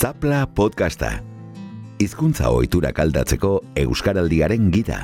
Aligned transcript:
Zapla 0.00 0.46
podcasta. 0.56 1.08
Hizkuntza 2.00 2.48
ohiturak 2.56 2.96
aldatzeko 3.02 3.50
euskaraldiaren 3.82 4.70
gida. 4.72 5.00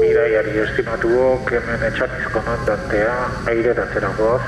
Bidaiari 0.00 0.56
estimatuok 0.64 1.52
hemen 1.60 1.86
etxaniz 1.92 2.26
komandantea 2.34 3.14
aireratzera 3.54 4.10
goaz. 4.18 4.42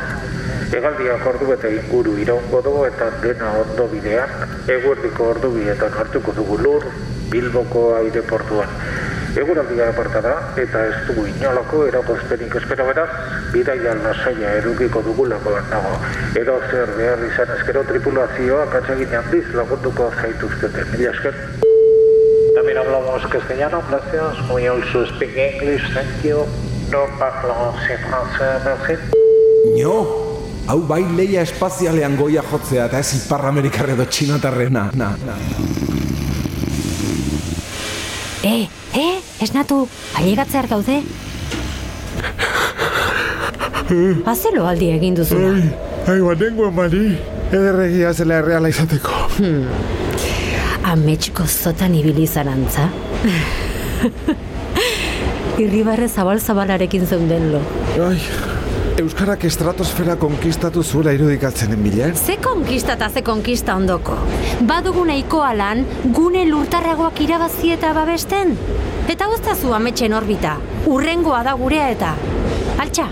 Egaldiak 0.81 1.31
ordu 1.35 1.55
eta 1.55 1.71
inguru 1.79 2.17
iraungo 2.25 2.65
dugu 2.67 2.89
eta 2.89 3.13
dena 3.23 3.53
ondo 3.61 3.87
bidean, 3.95 4.35
eguerdiko 4.81 5.31
ordu 5.37 5.53
bietan 5.61 5.95
hartuko 5.95 6.35
dugu 6.41 6.59
lur, 6.67 6.91
Bilboko 7.31 7.93
aireportuan. 8.01 8.75
Eguraldia 9.39 9.93
aparta 9.93 10.25
da 10.25 10.35
eta 10.59 10.87
ez 10.91 10.95
dugu 11.07 11.29
inolako 11.31 11.87
eragozpenik 11.87 12.59
espero 12.59 12.91
beraz, 12.91 13.11
bidaia 13.53 13.95
lasaia 14.03 14.53
erukiko 14.61 15.03
dugulako 15.03 15.55
nago. 15.71 15.95
Edo 16.41 16.59
zer 16.71 16.93
behar 16.97 17.25
izan 17.27 17.53
ezkero 17.57 17.85
tripulazioa 17.89 18.67
katsagin 18.73 19.15
handiz 19.21 19.45
lagunduko 19.55 20.11
zaituztete. 20.21 20.85
Mila 20.93 21.11
esker. 21.11 21.35
También 22.55 22.79
hablamos 22.79 23.27
castellano, 23.31 23.83
gracias. 23.91 24.51
We 24.51 24.69
also 24.69 25.07
speak 25.07 25.37
English, 25.37 25.85
thank 25.95 26.25
you. 26.25 26.47
No 26.91 27.05
parlons 27.19 27.77
en 27.91 28.01
français, 28.09 28.65
merci. 28.65 28.95
Nio, 29.75 29.95
hau 30.67 30.79
bai 30.89 31.03
leia 31.17 31.43
espazialean 31.45 32.17
goia 32.17 32.43
jotzea 32.43 32.89
eta 32.89 32.99
ez 32.99 33.13
ipar 33.19 33.45
Amerikar 33.47 33.93
edo 33.93 34.07
txinatarrena. 34.09 34.89
Na, 34.97 35.13
na. 35.27 35.37
E, 38.43 38.69
e, 38.97 39.07
esnatu, 39.45 39.83
ailegatzear 40.17 40.69
gaude? 40.71 41.03
Azelo 44.29 44.67
aldi 44.69 44.91
egin 44.93 45.15
duzuna. 45.17 45.55
Ai, 46.09 46.19
banengoan 46.21 46.75
bani, 46.77 47.17
ederregia 47.53 48.13
zela 48.13 48.41
erreala 48.43 48.69
izateko. 48.73 49.11
Ametxiko 50.89 51.47
zotan 51.47 51.95
ibili 51.97 52.27
zarantza. 52.27 52.89
Irribarre 55.65 56.09
zabal-zabalarekin 56.09 57.07
zeunden 57.07 57.51
lo. 57.53 57.61
Ai, 58.07 58.19
Euskarak 58.99 59.45
estratosfera 59.47 60.17
konkistatu 60.19 60.83
zuela 60.83 61.13
irudikatzen 61.15 61.73
enbilen. 61.77 62.17
Ze 62.17 62.35
konkista 62.43 62.97
eta 62.97 63.09
ze 63.11 63.23
konkista 63.23 63.77
ondoko. 63.79 64.17
Badugu 64.67 65.05
nahikoa 65.07 65.53
lan, 65.55 65.85
gune 66.17 66.43
lurtarragoak 66.49 67.21
irabazi 67.23 67.71
eta 67.77 67.93
babesten. 67.95 68.57
Eta 69.09 69.29
guztazu 69.31 69.71
ametxen 69.77 70.17
orbita. 70.19 70.57
Urrengoa 70.91 71.45
da 71.47 71.55
gurea 71.61 71.87
eta. 71.95 72.15
Altxa, 72.79 73.07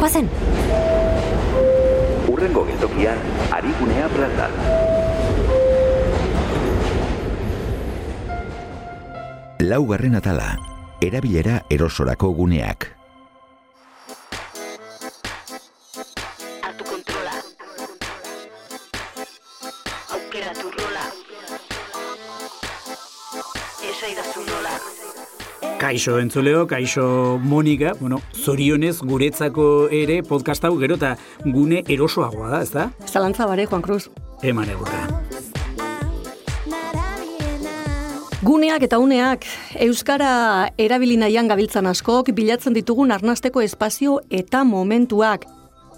guazen. 0.00 0.28
Urrengo 2.28 2.64
geltokian, 2.64 3.18
Arigunea 3.52 4.08
plaza. 4.08 4.48
Laugarren 9.60 10.16
atala, 10.16 10.54
erabilera 11.04 11.60
erosorako 11.68 12.32
guneak. 12.40 12.99
Kaixo 25.90 26.20
entzuleo, 26.20 26.68
kaixo 26.68 27.40
Monika, 27.42 27.94
bueno, 27.98 28.20
zorionez 28.32 29.00
guretzako 29.02 29.88
ere 29.90 30.20
podcast 30.22 30.62
hau 30.62 30.76
gero 30.78 30.94
eta 30.94 31.16
gune 31.42 31.80
erosoagoa 31.90 32.50
da, 32.52 32.60
ez 32.62 32.70
da? 32.70 32.84
Zalantza 33.10 33.48
bare, 33.50 33.64
Juan 33.66 33.82
Cruz. 33.82 34.04
Eman 34.46 34.70
egurra. 34.70 35.00
Guneak 38.46 38.86
eta 38.86 39.00
uneak, 39.02 39.48
Euskara 39.88 40.68
erabili 40.78 41.16
nahian 41.18 41.50
gabiltzan 41.50 41.90
askok, 41.90 42.30
bilatzen 42.38 42.78
ditugun 42.78 43.10
arnasteko 43.10 43.66
espazio 43.66 44.20
eta 44.30 44.62
momentuak. 44.62 45.48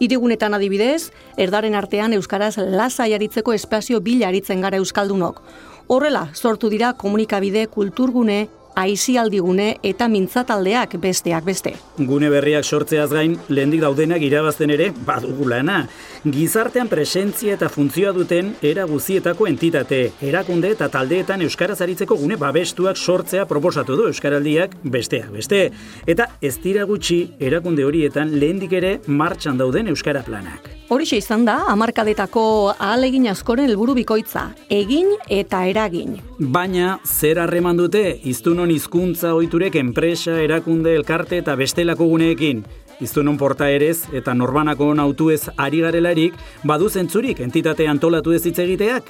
Irigunetan 0.00 0.56
adibidez, 0.56 1.11
erdaren 1.37 1.77
artean 1.77 2.16
Euskaraz 2.16 2.56
lasai 2.56 3.11
aritzeko 3.12 3.53
espazio 3.53 4.00
bila 4.00 4.33
aritzen 4.33 4.65
gara 4.65 4.81
Euskaldunok. 4.81 5.45
Horrela, 5.93 6.31
sortu 6.33 6.72
dira 6.72 6.95
komunikabide 6.97 7.66
kulturgune, 7.69 8.49
aizialdigune 8.78 9.77
eta 9.83 10.09
mintzataldeak 10.09 10.97
besteak 11.03 11.44
beste. 11.44 11.75
Gune 11.99 12.31
berriak 12.33 12.65
sortzeaz 12.65 13.10
gain, 13.12 13.37
lehendik 13.49 13.83
daudenak 13.84 14.22
irabazten 14.22 14.72
ere, 14.75 14.91
badugu 15.06 15.49
lana. 15.49 15.87
Gizartean 16.22 16.87
presentzia 16.87 17.56
eta 17.56 17.66
funtzioa 17.66 18.12
duten 18.15 18.53
era 18.62 18.84
guzietako 18.87 19.49
entitate, 19.50 20.12
erakunde 20.22 20.69
eta 20.71 20.87
taldeetan 20.87 21.41
Euskaraz 21.43 21.81
aritzeko 21.83 22.15
gune 22.21 22.37
babestuak 22.38 22.94
sortzea 22.94 23.43
proposatu 23.50 23.97
du 23.99 24.05
Euskaraldiak 24.06 24.77
besteak 24.84 25.33
beste. 25.34 25.65
Eta 26.06 26.28
ez 26.41 26.53
dira 26.62 26.84
gutxi 26.87 27.25
erakunde 27.43 27.83
horietan 27.83 28.31
lehendik 28.38 28.77
ere 28.78 28.93
martxan 29.09 29.59
dauden 29.59 29.91
Euskara 29.91 30.22
planak. 30.22 30.71
Horixe 30.94 31.19
izan 31.19 31.43
da, 31.49 31.56
amarkadetako 31.72 32.44
ahalegin 32.77 33.27
askoren 33.33 33.66
helburu 33.66 33.97
bikoitza, 33.99 34.53
egin 34.71 35.10
eta 35.27 35.65
eragin. 35.66 36.21
Baina, 36.39 37.00
zer 37.03 37.41
harreman 37.43 37.81
dute, 37.81 38.04
iztunon 38.22 38.71
hizkuntza 38.71 39.34
ohiturek 39.34 39.81
enpresa, 39.81 40.39
erakunde, 40.39 40.94
elkarte 41.00 41.43
eta 41.43 41.56
bestelako 41.59 42.06
guneekin. 42.12 42.62
Iztunon 43.00 43.38
portaerez 43.38 44.08
eta 44.12 44.34
norbanako 44.34 44.92
nautuez 44.94 45.48
ari 45.56 45.80
garelarik, 45.80 46.34
badu 46.64 46.88
zentzurik 46.88 47.41
entitate 47.41 47.88
antolatu 47.88 48.32
ez 48.32 48.44
hitz 48.47 48.58
egiteak? 48.58 49.08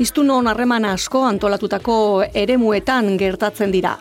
Iztunon 0.00 0.46
harreman 0.48 0.84
asko 0.88 1.24
antolatutako 1.28 2.24
eremuetan 2.34 3.16
gertatzen 3.20 3.72
dira. 3.72 3.98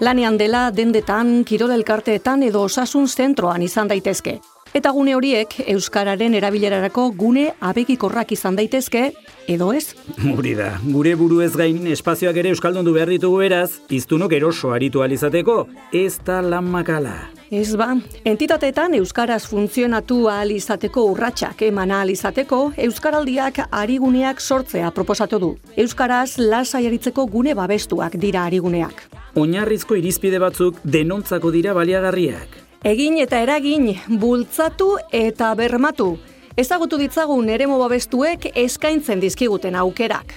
Lanean 0.00 0.36
dela 0.38 0.68
dendetan, 0.70 1.42
kirol 1.44 1.72
elkarteetan 1.74 2.44
edo 2.46 2.62
osasun 2.68 3.08
zentroan 3.08 3.62
izan 3.62 3.88
daitezke. 3.90 4.38
Eta 4.76 4.92
gune 4.92 5.14
horiek 5.16 5.54
euskararen 5.72 6.36
erabilerarako 6.36 7.08
gune 7.16 7.46
abegikorrak 7.64 8.34
izan 8.36 8.58
daitezke 8.58 9.08
edo 9.48 9.72
ez? 9.72 9.94
Hori 10.36 10.54
da, 10.58 10.74
gure 10.84 11.16
buru 11.16 11.40
ez 11.40 11.54
gain 11.56 11.80
espazioak 11.94 12.36
ere 12.36 12.52
euskaldundu 12.52 12.92
behar 12.94 13.10
ditugu 13.16 13.40
eraz, 13.48 13.80
iztunok 13.88 14.36
eroso 14.36 14.74
aritu 14.76 15.02
alizateko, 15.02 15.64
ez 15.92 16.18
da 16.24 16.42
lan 16.44 16.68
makala. 16.68 17.16
Ez 17.50 17.76
ba, 17.80 17.94
entitateetan 18.28 18.92
euskaraz 18.98 19.46
funtzionatu 19.48 20.26
ahal 20.28 20.50
izateko 20.52 21.06
urratsak 21.14 21.62
eman 21.64 21.94
ahal 21.96 22.10
izateko, 22.12 22.58
euskaraldiak 22.76 23.62
ariguneak 23.72 24.42
sortzea 24.44 24.90
proposatu 24.92 25.38
du. 25.40 25.48
Euskaraz 25.80 26.36
lasai 26.36 26.84
aritzeko 26.90 27.24
gune 27.24 27.54
babestuak 27.56 28.18
dira 28.20 28.44
ariguneak. 28.44 29.00
Oinarrizko 29.40 29.96
irizpide 29.96 30.42
batzuk 30.44 30.76
denontzako 30.84 31.50
dira 31.50 31.72
baliagarriak. 31.72 32.60
Egin 32.84 33.16
eta 33.24 33.40
eragin, 33.40 33.94
bultzatu 34.20 34.98
eta 35.10 35.54
bermatu. 35.56 36.18
Ezagutu 36.54 37.00
ditzagun 37.00 37.48
eremo 37.48 37.80
babestuek 37.80 38.50
eskaintzen 38.54 39.24
dizkiguten 39.24 39.74
aukerak. 39.74 40.36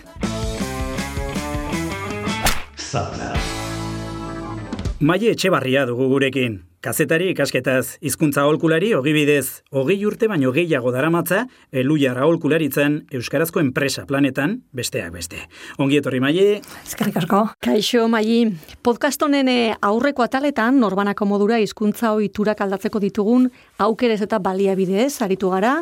Maie 5.02 5.32
etxebarria 5.36 5.86
dugu 5.90 6.08
gurekin. 6.08 6.62
Kazetari 6.81 7.28
ikasketaz, 7.30 8.00
hizkuntza 8.02 8.42
aholkulari 8.42 8.88
ogibidez, 8.97 9.62
hogei 9.69 10.00
urte 10.09 10.25
baino 10.25 10.50
gehiago 10.56 10.90
daramatza, 10.90 11.44
eluiar 11.69 12.18
aholkularitzan 12.18 12.96
Euskarazko 13.14 13.62
enpresa 13.62 14.08
planetan, 14.09 14.56
besteak 14.74 15.12
beste. 15.14 15.44
Ongi 15.78 16.00
etorri 16.00 16.18
Maie, 16.24 16.56
Eskerrik 16.81 17.20
asko. 17.22 17.44
Kaixo, 17.62 18.08
mai, 18.09 18.47
podcast 18.81 19.22
honen 19.22 19.53
eh, 19.53 19.75
aurreko 19.78 20.25
ataletan, 20.25 20.81
norbanako 20.81 21.30
modura 21.30 21.62
hizkuntza 21.62 22.16
ohiturak 22.18 22.66
aldatzeko 22.66 23.03
ditugun, 23.06 23.52
aukerez 23.78 24.23
eta 24.26 24.41
baliabidez 24.41 25.22
aritu 25.22 25.53
gara, 25.53 25.78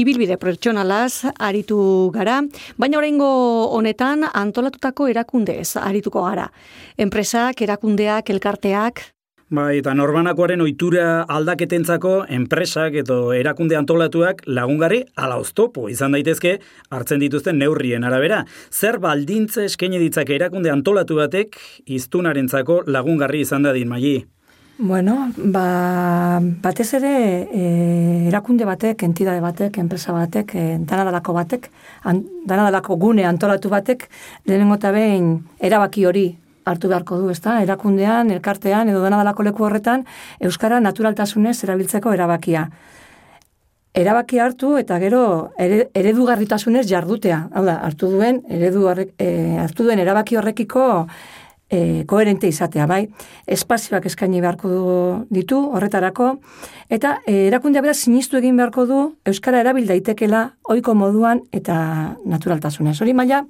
ibilbide 0.00 0.40
pertsonalaz 0.40 1.34
aritu 1.36 2.08
gara, 2.16 2.40
baina 2.80 3.02
oraingo 3.04 3.30
honetan 3.76 4.24
antolatutako 4.32 5.12
erakundez 5.12 5.74
arituko 5.84 6.24
gara. 6.32 6.48
Enpresak, 6.96 7.60
erakundeak, 7.68 8.32
elkarteak, 8.32 9.10
Bai, 9.50 9.80
eta 9.80 9.96
norbanakoaren 9.98 10.60
ohitura 10.62 11.24
aldaketentzako 11.26 12.12
enpresak 12.36 12.94
edo 13.00 13.32
erakunde 13.34 13.74
antolatuak 13.74 14.44
lagungarri 14.46 15.00
ala 15.18 15.40
oztopo 15.42 15.88
izan 15.90 16.14
daitezke 16.14 16.52
hartzen 16.94 17.18
dituzten 17.18 17.58
neurrien 17.58 18.06
arabera. 18.06 18.44
Zer 18.70 19.00
baldintza 19.02 19.64
eskaini 19.66 19.98
ditzake 19.98 20.36
erakunde 20.36 20.70
antolatu 20.70 21.18
batek 21.18 21.58
iztunarentzako 21.98 22.84
lagungarri 22.86 23.40
izan 23.42 23.66
dadin 23.66 23.90
magi. 23.90 24.20
Bueno, 24.78 25.16
ba, 25.36 26.38
batez 26.62 26.86
ere 27.00 27.10
e, 27.50 27.64
erakunde 28.30 28.64
batek, 28.64 29.02
entidade 29.02 29.42
batek, 29.42 29.80
enpresa 29.82 30.14
batek, 30.14 30.54
e, 30.54 30.62
danadalako 30.78 31.34
batek, 31.36 31.66
an, 32.06 32.22
danadalako 32.46 32.96
gune 33.02 33.26
antolatu 33.26 33.68
batek, 33.74 34.06
lehenengo 34.46 34.78
eta 34.78 34.94
behin 34.94 35.34
erabaki 35.58 36.06
hori 36.06 36.24
hartu 36.64 36.88
beharko 36.88 37.18
du, 37.20 37.30
ezta? 37.30 37.60
Erakundean, 37.62 38.30
elkartean 38.30 38.88
edo 38.88 39.02
danadalako 39.04 39.46
leku 39.48 39.66
horretan 39.66 40.06
euskara 40.40 40.80
naturaltasunez 40.80 41.58
erabiltzeko 41.64 42.12
erabakia. 42.12 42.70
erabaki 43.94 44.38
hartu 44.38 44.76
eta 44.78 44.98
gero 45.02 45.50
ere, 45.58 45.88
eredugarritasunez 45.94 46.86
jardutea. 46.86 47.48
Hau 47.52 47.64
da, 47.66 47.74
hartu 47.82 48.10
duen, 48.12 48.42
eredu 48.48 48.86
e, 49.18 49.58
hartu 49.58 49.84
duen 49.84 49.98
erabaki 49.98 50.36
horrekiko 50.36 50.84
e, 51.70 52.04
koherente 52.06 52.48
izatea, 52.48 52.86
bai. 52.86 53.08
Espazioak 53.46 54.06
eskaini 54.06 54.40
beharko 54.42 54.70
du, 54.70 54.94
ditu 55.30 55.58
horretarako, 55.74 56.32
eta 56.90 57.16
e, 57.26 57.46
erakundea 57.48 57.82
beraz 57.82 57.98
sinistu 57.98 58.38
egin 58.38 58.58
beharko 58.58 58.86
du 58.86 59.00
Euskara 59.26 59.60
erabil 59.64 59.86
daitekela 59.90 60.50
ohiko 60.68 60.94
moduan 60.94 61.42
eta 61.52 62.16
naturaltasunez. 62.26 62.98
Hori 63.00 63.14
maila, 63.14 63.44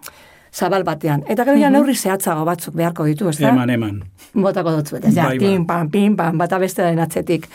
zabal 0.52 0.84
batean. 0.84 1.24
Eta 1.28 1.44
gero 1.44 1.56
ja 1.58 1.68
Mhm. 1.70 1.72
neurri 1.78 1.94
zehatzago 1.94 2.44
batzuk 2.44 2.74
beharko 2.74 3.04
ditu, 3.04 3.28
ez 3.28 3.38
da? 3.38 3.48
Eman, 3.48 3.70
eman. 3.70 4.02
botako 4.34 4.70
dutzu, 4.76 4.96
eta 4.96 5.10
ja, 5.10 5.24
Bai, 5.26 5.38
ba. 5.38 5.44
pim, 5.46 5.66
pam, 5.66 5.88
pim, 5.90 6.16
pam, 6.16 6.38
bata 6.38 6.58
bestearen 6.58 6.98
atzetik. 6.98 7.48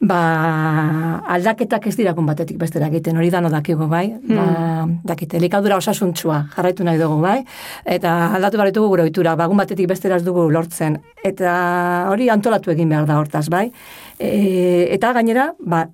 Ba, 0.00 1.20
aldaketak 1.26 1.86
ez 1.90 1.96
dirakun 1.98 2.26
batetik 2.28 2.56
bestera 2.60 2.86
egiten, 2.86 3.16
hori 3.18 3.30
dano 3.34 3.50
dakigu, 3.50 3.88
bai? 3.90 4.12
Ba, 4.28 4.86
dakite, 5.04 5.36
elikadura 5.40 5.76
osasuntsua 5.76 6.44
jarraitu 6.54 6.84
nahi 6.86 6.98
dugu, 7.00 7.20
bai? 7.20 7.42
Eta 7.84 8.32
aldatu 8.36 8.56
behar 8.60 8.70
ditugu 8.70 8.88
gure 8.92 9.02
ohitura, 9.08 9.34
bagun 9.36 9.56
batetik 9.58 9.88
bestera 9.90 10.16
ez 10.16 10.24
dugu 10.24 10.48
lortzen. 10.54 11.00
Eta 11.24 12.06
hori 12.12 12.28
antolatu 12.30 12.70
egin 12.70 12.88
behar 12.88 13.06
da 13.06 13.18
hortaz, 13.18 13.48
bai? 13.50 13.72
E, 14.20 14.88
eta 14.94 15.12
gainera, 15.12 15.52
ba, 15.58 15.88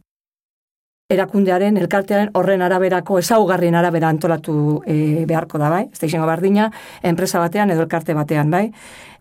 erakundearen, 1.13 1.77
elkartearen 1.77 2.31
horren 2.39 2.63
araberako 2.65 3.19
ezaugarrien 3.21 3.75
arabera 3.77 4.09
antolatu 4.09 4.55
e, 4.89 5.27
beharko 5.29 5.61
da, 5.61 5.69
bai? 5.69 5.83
Ez 5.93 6.01
da 6.01 6.09
izango 6.09 6.29
bardina, 6.31 6.71
enpresa 7.05 7.43
batean 7.43 7.75
edo 7.75 7.85
elkarte 7.85 8.17
batean, 8.17 8.49
bai? 8.51 8.65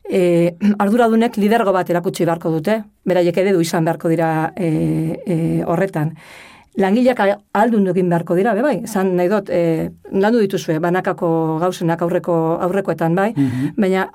E, 0.07 0.55
arduradunek 0.83 1.35
lidergo 1.41 1.75
bat 1.75 1.91
erakutsi 1.91 2.23
beharko 2.23 2.53
dute, 2.55 2.79
beraiek 3.03 3.37
eredu 3.43 3.59
izan 3.61 3.83
beharko 3.83 4.11
dira 4.13 4.29
e, 4.55 5.19
e, 5.27 5.37
horretan. 5.67 6.15
Langileak 6.79 7.19
aldun 7.53 7.91
egin 7.91 8.07
beharko 8.09 8.39
dira, 8.39 8.55
be 8.55 8.63
bai, 8.63 8.77
esan 8.87 9.11
nahi 9.19 9.29
dut, 9.29 9.51
e, 9.51 9.91
landu 10.15 10.39
dituzue, 10.41 10.79
banakako 10.81 11.59
gauzenak 11.61 12.01
aurreko 12.01 12.37
aurrekoetan, 12.63 13.19
bai, 13.19 13.33
baina 13.75 14.07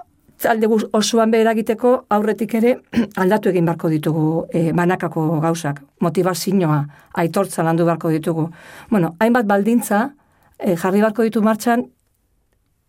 alde 0.47 0.69
guz- 0.69 0.89
osoan 0.93 1.31
behar 1.31 1.51
egiteko 1.53 2.05
aurretik 2.11 2.55
ere 2.55 2.77
aldatu 3.23 3.49
egin 3.51 3.65
beharko 3.67 3.89
ditugu 3.89 4.47
e, 4.53 4.73
banakako 4.73 5.41
gauzak, 5.41 5.83
motivazioa, 6.01 6.85
aitortza 7.15 7.63
landu 7.63 7.85
beharko 7.85 8.11
ditugu. 8.11 8.51
Bueno, 8.91 9.17
hainbat 9.19 9.47
baldintza 9.47 10.11
e, 10.59 10.77
jarri 10.77 11.01
beharko 11.01 11.23
ditu 11.27 11.43
martxan 11.43 11.87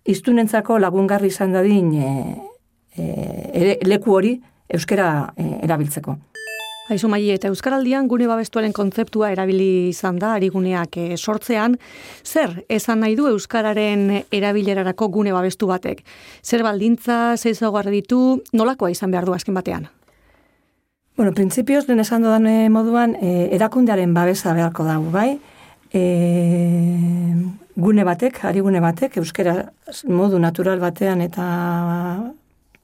iztunentzako 0.06 0.80
lagungarri 0.80 1.28
izan 1.28 1.54
dadin 1.54 1.94
e, 1.94 2.36
e, 2.98 3.78
leku 3.86 4.14
hori 4.16 4.42
euskera 4.70 5.34
e, 5.38 5.60
erabiltzeko. 5.66 6.18
Aizu 6.90 7.06
mai, 7.06 7.22
eta 7.30 7.52
Euskaraldian 7.52 8.08
gune 8.10 8.26
babestuaren 8.26 8.72
kontzeptua 8.74 9.28
erabili 9.30 9.90
izan 9.92 10.18
da, 10.18 10.32
ariguneak 10.40 10.98
eh, 10.98 11.18
sortzean, 11.18 11.76
zer 12.26 12.64
esan 12.66 13.04
nahi 13.04 13.14
du 13.20 13.28
Euskararen 13.30 14.24
erabilerarako 14.34 15.10
gune 15.14 15.34
babestu 15.36 15.70
batek? 15.70 16.02
Zer 16.42 16.66
baldintza, 16.66 17.38
zer 17.38 17.54
zaugarri 17.54 18.00
ditu, 18.00 18.40
nolakoa 18.58 18.90
izan 18.90 19.14
behar 19.14 19.30
du 19.30 19.38
azken 19.38 19.54
batean? 19.54 19.86
Bueno, 21.20 21.36
printzipioz, 21.38 21.84
lehen 21.86 22.02
esan 22.02 22.26
dudan 22.26 22.50
eh, 22.50 22.70
moduan, 22.74 23.14
e, 23.22 23.52
erakundearen 23.54 24.18
babesa 24.18 24.56
beharko 24.58 24.88
dago, 24.88 25.14
bai? 25.14 25.36
E, 25.94 26.04
gune 27.78 28.06
batek, 28.08 28.42
ari 28.50 28.66
gune 28.66 28.82
batek, 28.82 29.22
euskera 29.22 29.60
modu 30.10 30.42
natural 30.42 30.82
batean 30.82 31.22
eta 31.22 31.46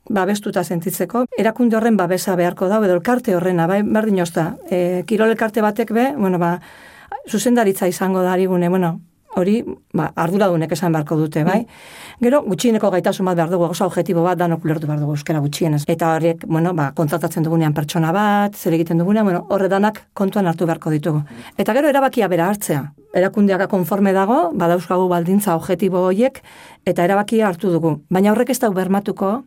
babestuta 0.10 0.64
sentitzeko, 0.64 1.26
erakunde 1.38 1.78
horren 1.78 1.98
babesa 1.98 2.36
beharko 2.36 2.70
dago, 2.70 2.86
edo 2.86 2.96
elkarte 3.00 3.36
horrena, 3.36 3.68
bai, 3.68 3.82
berdin 3.84 4.22
ozta. 4.22 4.56
E, 4.70 5.04
kirol 5.08 5.34
elkarte 5.34 5.62
batek 5.66 5.92
be, 5.96 6.12
bueno, 6.18 6.40
ba, 6.40 6.60
zuzendaritza 7.30 7.88
izango 7.88 8.22
da 8.22 8.34
ari 8.34 8.46
gune, 8.46 8.70
bueno, 8.70 9.00
hori, 9.36 9.56
ba, 9.94 10.10
arduradunek 10.16 10.72
esan 10.72 10.94
beharko 10.96 11.18
dute, 11.20 11.44
bai? 11.44 11.60
Gero, 12.24 12.42
gutxieneko 12.46 12.90
gaitasun 12.94 13.28
bat 13.28 13.38
behar 13.38 13.52
dugu, 13.52 13.68
oso 13.68 13.88
objetibo 13.90 14.24
bat 14.24 14.40
danok 14.40 14.64
ulertu 14.66 14.88
behar 14.88 15.02
dugu 15.02 15.16
euskara 15.18 15.42
gutxienez. 15.44 15.84
Eta 15.92 16.14
horiek, 16.16 16.46
bueno, 16.48 16.72
ba, 16.78 16.92
kontratatzen 16.96 17.44
dugunean 17.44 17.76
pertsona 17.76 18.14
bat, 18.16 18.56
zer 18.56 18.78
egiten 18.78 19.02
dugunean, 19.02 19.26
bueno, 19.28 19.44
horre 19.50 19.68
danak 19.72 20.06
kontuan 20.14 20.48
hartu 20.48 20.70
beharko 20.70 20.94
ditugu. 20.94 21.26
Eta 21.58 21.76
gero 21.76 21.92
erabakia 21.92 22.30
bera 22.32 22.48
hartzea. 22.50 22.86
Erakundeak 23.16 23.68
konforme 23.72 24.14
dago, 24.16 24.52
badauzkagu 24.56 25.10
baldintza 25.12 25.56
objetibo 25.56 26.06
horiek, 26.08 26.42
eta 26.86 27.04
erabakia 27.04 27.50
hartu 27.50 27.72
dugu. 27.72 27.98
Baina 28.10 28.32
horrek 28.32 28.56
ez 28.56 28.60
dau 28.64 28.72
bermatuko 28.76 29.42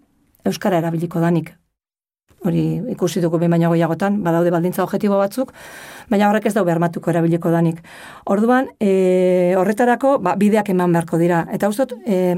euskara 0.49 0.81
erabiliko 0.83 1.21
danik. 1.21 1.55
Hori 2.47 2.63
ikusi 2.93 3.21
dugu 3.21 3.41
behin 3.41 3.51
baina 3.51 3.69
goiagotan, 3.71 4.21
badaude 4.23 4.53
baldintza 4.55 4.85
objetibo 4.85 5.19
batzuk, 5.19 5.51
baina 6.11 6.29
horrek 6.29 6.47
ez 6.47 6.55
dau 6.55 6.65
bermatuko 6.65 7.11
erabiliko 7.11 7.51
danik. 7.51 7.81
Orduan, 8.31 8.71
e, 8.79 9.55
horretarako 9.59 10.19
ba, 10.23 10.37
bideak 10.39 10.71
eman 10.71 10.95
beharko 10.95 11.19
dira. 11.19 11.45
Eta 11.53 11.71
ustot, 11.73 11.97
e, 12.07 12.37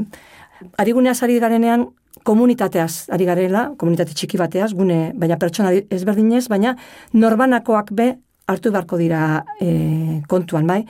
ariguneaz 0.80 1.18
ari 1.26 1.38
garenean 1.40 1.90
komunitateaz 2.24 3.10
ari 3.12 3.28
garela, 3.28 3.70
komunitate 3.80 4.16
txiki 4.16 4.40
bateaz, 4.40 4.72
gune, 4.76 5.12
baina 5.16 5.38
pertsona 5.40 5.72
ezberdinez, 5.76 6.46
baina 6.52 6.74
norbanakoak 7.12 7.92
be 7.96 8.10
hartu 8.50 8.72
beharko 8.72 8.98
dira 9.00 9.44
e, 9.60 10.20
kontuan, 10.28 10.66
bai? 10.66 10.82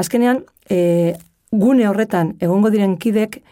Azkenean, 0.00 0.42
e, 0.70 1.14
gune 1.52 1.88
horretan 1.88 2.34
egongo 2.42 2.72
diren 2.74 2.96
kidek 2.98 3.42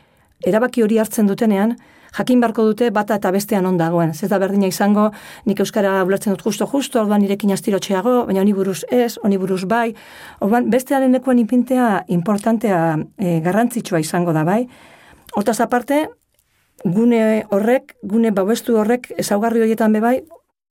erabaki 0.47 0.83
hori 0.83 0.99
hartzen 0.99 1.29
dutenean, 1.31 1.77
jakin 2.17 2.41
beharko 2.41 2.65
dute 2.69 2.91
bata 2.91 3.17
eta 3.21 3.33
bestean 3.33 3.67
on 3.67 3.79
dagoen. 3.81 4.11
Ez 4.11 4.29
da 4.29 4.39
berdina 4.39 4.69
izango, 4.69 5.11
nik 5.47 5.61
euskara 5.65 6.03
ulertzen 6.05 6.35
dut 6.35 6.45
justo-justo, 6.47 7.01
orduan 7.01 7.23
nirekin 7.25 7.53
astirotxeago, 7.53 8.27
baina 8.29 8.43
honi 8.45 8.55
buruz 8.57 8.83
ez, 8.91 9.17
honi 9.23 9.39
buruz 9.39 9.65
bai. 9.69 9.95
Orduan, 10.41 10.69
bestearen 10.71 11.13
lekuan 11.13 11.41
ipintea 11.43 12.05
importantea 12.09 12.83
e, 13.19 13.41
garrantzitsua 13.45 14.01
izango 14.01 14.33
da 14.37 14.45
bai. 14.45 14.67
Hortaz 15.37 15.61
aparte, 15.65 16.07
gune 16.85 17.45
horrek, 17.51 17.97
gune 18.03 18.33
babestu 18.33 18.77
horrek, 18.77 19.13
ezaugarri 19.19 19.63
horietan 19.65 19.93
be 19.93 20.01
bai, 20.05 20.17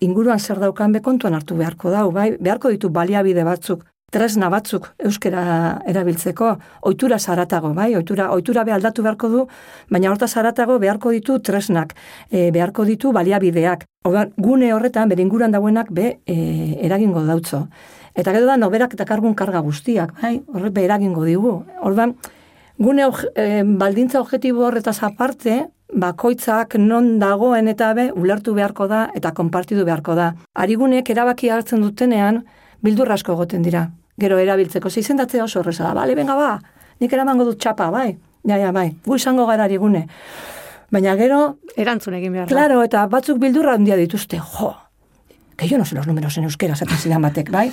inguruan 0.01 0.39
zer 0.39 0.59
daukan 0.59 0.91
be 0.91 1.01
kontuan 1.01 1.33
hartu 1.37 1.55
beharko 1.57 1.93
dau, 1.93 2.09
bai, 2.11 2.31
beharko 2.39 2.69
ditu 2.73 2.89
baliabide 2.89 3.45
batzuk, 3.45 3.85
tresna 4.11 4.49
batzuk 4.51 4.89
euskera 4.99 5.43
erabiltzeko, 5.87 6.51
ohitura 6.87 7.17
zaratago, 7.19 7.71
bai, 7.73 7.93
ohitura, 7.95 8.29
ohitura 8.35 8.65
be 8.67 8.75
aldatu 8.75 9.05
beharko 9.05 9.29
du, 9.31 9.45
baina 9.89 10.11
horta 10.11 10.27
zaratago 10.27 10.77
beharko 10.83 11.13
ditu 11.15 11.39
tresnak, 11.39 11.95
e, 12.29 12.51
beharko 12.51 12.85
ditu 12.85 13.13
baliabideak. 13.15 13.87
Orduan, 14.05 14.33
gune 14.37 14.73
horretan, 14.75 15.09
bere 15.09 15.23
inguruan 15.23 15.55
dauenak 15.55 15.91
be 15.95 16.17
e, 16.25 16.37
eragingo 16.83 17.23
dautzo. 17.23 17.65
Eta 18.13 18.33
gero 18.35 18.49
da, 18.49 18.57
noberak 18.59 18.97
dakargun 18.99 19.35
karga 19.39 19.61
guztiak, 19.63 20.13
bai, 20.21 20.41
horrek 20.53 20.75
be 20.75 20.85
eragingo 20.89 21.23
digu. 21.25 21.61
Orduan, 21.81 22.17
gune 22.77 23.07
e, 23.35 23.63
baldintza 23.63 24.19
objetibo 24.19 24.67
horretaz 24.67 24.99
aparte, 25.07 25.61
bakoitzak 25.91 26.75
non 26.79 27.17
dagoen 27.19 27.67
eta 27.67 27.93
be 27.93 28.09
ulertu 28.15 28.53
beharko 28.55 28.87
da 28.87 29.09
eta 29.15 29.31
konpartidu 29.35 29.85
beharko 29.85 30.15
da. 30.15 30.33
Arigunek 30.55 31.09
erabaki 31.09 31.49
hartzen 31.51 31.83
dutenean 31.83 32.43
bildur 32.81 33.11
asko 33.11 33.35
egoten 33.35 33.63
dira. 33.67 33.89
Gero 34.21 34.37
erabiltzeko 34.39 34.89
ze 34.89 35.01
izendatzea 35.01 35.43
oso 35.47 35.59
horreza 35.61 35.87
da. 35.87 35.93
Bale, 35.97 36.15
venga 36.15 36.35
ba, 36.37 36.51
nik 37.01 37.13
eramango 37.13 37.47
dut 37.47 37.59
txapa, 37.61 37.89
bai. 37.93 38.11
Ja, 38.47 38.57
ja, 38.57 38.71
bai. 38.73 38.91
Gu 39.05 39.17
izango 39.17 39.47
gara 39.49 39.65
arigune. 39.65 40.07
Baina 40.91 41.15
gero, 41.15 41.57
Erantzun 41.79 42.17
egin 42.17 42.33
behar 42.35 42.49
da. 42.49 42.51
claro, 42.53 42.81
eta 42.83 43.05
batzuk 43.07 43.39
bildurra 43.39 43.77
handia 43.77 43.95
dituzte, 43.95 44.39
jo, 44.39 44.73
que 45.55 45.67
yo 45.69 45.77
no 45.77 45.85
sé 45.85 45.95
los 45.95 46.07
números 46.07 46.37
en 46.37 46.43
euskera, 46.43 46.75
zaten 46.75 46.97
zidan 46.97 47.21
batek, 47.21 47.49
bai? 47.51 47.71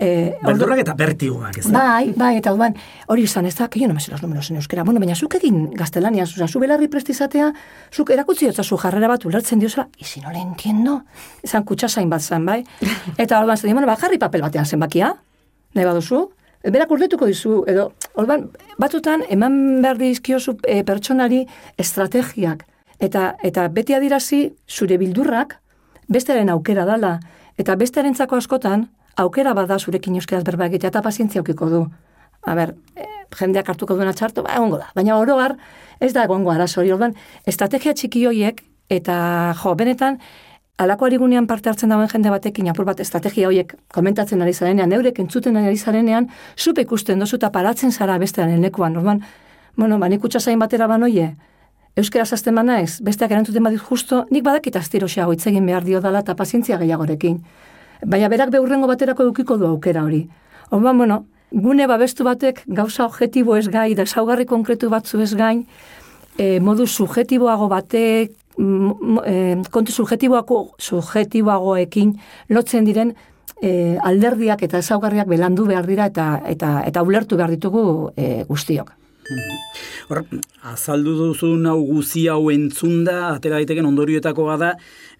Eh, 0.00 0.36
Beldurrak 0.44 0.78
eta 0.84 0.92
bertiguak, 0.94 1.56
ez 1.58 1.64
da? 1.66 1.78
Bai, 1.78 2.12
bai, 2.14 2.36
eta 2.38 2.52
orduan, 2.52 2.76
hori 3.08 3.24
izan 3.26 3.46
ez 3.46 3.54
da, 3.56 3.66
que 3.68 3.80
yo 3.80 3.88
no 3.88 3.94
me 3.94 4.00
sé 4.00 4.12
los 4.12 4.22
números 4.22 4.50
en 4.50 4.56
euskera. 4.60 4.84
Bueno, 4.84 5.00
baina 5.00 5.16
zuk 5.16 5.34
egin 5.40 5.70
gaztelania, 5.74 6.22
oza, 6.22 6.46
zu 6.46 6.60
belarri 6.62 6.86
prestizatea, 6.92 7.48
zuk 7.90 8.10
erakutzi 8.14 8.46
dutza 8.46 8.62
zu 8.62 8.76
jarrera 8.76 9.08
bat 9.08 9.24
ulertzen 9.24 9.58
diozela, 9.58 9.88
y 9.96 10.04
si 10.04 10.20
no 10.20 10.30
le 10.30 10.38
entiendo, 10.38 11.04
esan 11.42 11.64
kutsasain 11.64 12.10
bat 12.10 12.20
zen, 12.22 12.44
bai? 12.46 12.64
Eta 13.16 13.40
orduan, 13.40 13.56
zen, 13.56 13.72
bueno, 13.72 13.86
ba, 13.88 13.96
jarri 13.96 14.18
papel 14.18 14.42
batean 14.42 14.66
zenbakia, 14.66 15.16
nahi 15.74 15.86
baduzu, 15.86 16.24
berak 16.72 16.90
urdetuko 16.90 17.28
dizu, 17.28 17.62
edo, 17.70 17.92
orduan, 18.18 18.48
batzutan, 18.80 19.22
eman 19.30 19.80
behar 19.82 19.98
dizkiozu 20.00 20.56
e, 20.66 20.82
pertsonari 20.84 21.44
estrategiak, 21.78 22.64
eta, 23.00 23.32
eta 23.44 23.68
beti 23.72 23.94
adirazi 23.94 24.42
zure 24.68 24.98
bildurrak, 24.98 25.58
bestearen 26.08 26.50
aukera 26.50 26.86
dala, 26.88 27.18
eta 27.58 27.76
bestearentzako 27.78 28.38
askotan, 28.40 28.88
aukera 29.18 29.54
bada 29.54 29.78
zurekin 29.78 30.16
euskeraz 30.18 30.44
berba 30.46 30.68
egitea 30.70 30.92
eta 30.92 31.02
pazientzia 31.02 31.42
aukiko 31.42 31.68
du. 31.70 31.84
A 32.46 32.54
ber, 32.54 32.74
e, 32.96 33.06
jendeak 33.38 33.68
hartuko 33.68 33.96
duena 33.98 34.14
txarto, 34.14 34.44
ba, 34.46 34.54
egongo 34.56 34.78
da. 34.78 34.90
Baina 34.94 35.18
oro 35.18 35.38
har, 35.42 35.56
ez 36.00 36.12
da 36.14 36.24
egongo 36.24 36.52
arazo 36.54 36.80
hori. 36.80 36.92
Orduan, 36.94 37.16
estrategia 37.46 37.94
txiki 37.94 38.24
hoiek, 38.30 38.62
eta 38.88 39.18
jo, 39.62 39.74
benetan, 39.78 40.20
alako 40.78 41.04
arigunean 41.04 41.46
parte 41.46 41.68
hartzen 41.68 41.90
dagoen 41.90 42.08
jende 42.08 42.30
batekin, 42.30 42.68
apur 42.70 42.86
bat 42.86 43.00
estrategia 43.02 43.48
hoiek 43.50 43.74
komentatzen 43.94 44.42
ari 44.42 44.54
zarenean, 44.54 44.92
eurek 44.94 45.18
entzuten 45.18 45.56
ari 45.58 45.76
zarenean, 45.76 46.28
zupe 46.56 46.86
ikusten 46.86 47.18
dozu 47.18 47.36
eta 47.36 47.50
paratzen 47.50 47.92
zara 47.92 48.18
bestearen 48.18 48.62
lekuan. 48.62 48.96
Orduan, 48.96 49.22
bueno, 49.76 49.98
ba, 49.98 50.08
nik 50.08 50.24
utxasain 50.24 50.58
batera 50.58 50.86
banoie, 50.86 51.32
euskera 51.98 52.24
zazten 52.24 52.54
naiz, 52.54 53.00
besteak 53.02 53.34
erantzuten 53.34 53.64
badit 53.64 53.82
justo, 53.90 54.24
nik 54.30 54.44
badakit 54.46 54.76
astiroxeago 54.76 55.34
hitz 55.34 55.46
egin 55.50 55.66
behar 55.66 55.84
dio 55.84 56.00
dala 56.00 56.22
eta 56.22 56.36
pazientzia 56.38 56.78
gehiagorekin. 56.78 57.42
Baina 58.06 58.28
berak 58.28 58.54
beurrengo 58.54 58.86
baterako 58.86 59.26
edukiko 59.26 59.56
du 59.58 59.66
aukera 59.66 60.04
hori. 60.06 60.28
Orduan, 60.70 60.98
bueno, 60.98 61.24
gune 61.50 61.86
babestu 61.90 62.24
batek 62.24 62.62
gauza 62.66 63.06
objektibo 63.06 63.56
ez 63.56 63.68
gai, 63.68 63.94
da 63.94 64.04
konkretu 64.46 64.88
batzu 64.90 65.20
ez 65.20 65.34
gain, 65.34 65.66
e, 66.38 66.60
modu 66.60 66.86
subjetiboago 66.86 67.68
batek, 67.68 68.30
kontu 68.58 69.92
subjetiboako 69.92 70.60
subjetiboagoekin 70.82 72.14
lotzen 72.50 72.84
diren 72.88 73.14
e, 73.62 73.98
alderdiak 74.02 74.62
eta 74.66 74.82
ezaugarriak 74.82 75.28
belandu 75.30 75.66
behar 75.70 75.86
dira 75.86 76.06
eta 76.10 76.28
eta 76.46 76.82
eta 76.86 77.02
ulertu 77.02 77.38
behar 77.38 77.54
ditugu 77.54 77.84
e, 78.16 78.44
guztiok. 78.48 78.97
Hor, 80.08 80.22
azaldu 80.64 81.12
duzun 81.18 81.66
hau 81.68 81.78
guzi 81.84 82.26
hau 82.32 82.48
entzunda, 82.52 83.34
atera 83.34 83.58
daiteken 83.58 83.88
ondorioetako 83.88 84.46
bada, 84.48 84.70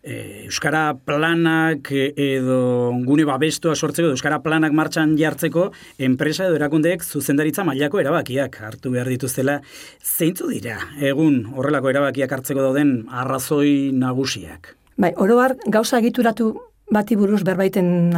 e, 0.03 0.47
Euskara 0.47 0.95
planak 0.97 1.91
e, 1.93 2.07
edo 2.39 2.61
gune 3.05 3.27
babestua 3.29 3.77
sortzeko, 3.77 4.15
Euskara 4.17 4.41
planak 4.45 4.73
martxan 4.73 5.13
jartzeko, 5.21 5.69
enpresa 6.09 6.47
edo 6.49 6.57
erakundeek 6.57 7.05
zuzendaritza 7.05 7.67
mailako 7.69 8.01
erabakiak 8.01 8.61
hartu 8.65 8.95
behar 8.95 9.13
dituztela. 9.13 9.61
Zeintzu 10.01 10.49
dira, 10.55 10.79
egun 11.13 11.43
horrelako 11.55 11.93
erabakiak 11.93 12.33
hartzeko 12.39 12.65
dauden 12.71 13.03
arrazoi 13.13 13.93
nagusiak? 13.93 14.75
Bai, 14.99 15.13
oroar 15.21 15.55
gauza 15.71 16.01
egituratu 16.01 16.55
bati 16.91 17.17
buruz 17.17 17.43
berbaiten 17.45 18.13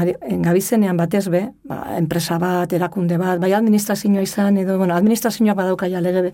gabizenean 0.45 0.97
batez 0.97 1.27
be, 1.29 1.43
ba, 1.67 1.83
enpresa 1.99 2.39
bat, 2.39 2.73
erakunde 2.73 3.19
bat, 3.19 3.41
bai 3.43 3.53
administrazioa 3.55 4.23
izan, 4.23 4.61
edo, 4.62 4.79
bueno, 4.79 4.95
administrazioak 4.95 5.57
badaukaia 5.59 6.00
lege, 6.00 6.33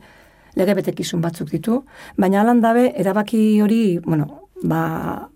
lege 0.57 0.75
betekizun 0.77 1.23
batzuk 1.25 1.51
ditu, 1.51 1.83
baina 2.17 2.43
alan 2.43 2.61
dabe, 2.61 2.91
erabaki 2.97 3.63
hori, 3.65 3.99
bueno, 4.05 4.51
ba, 4.65 5.31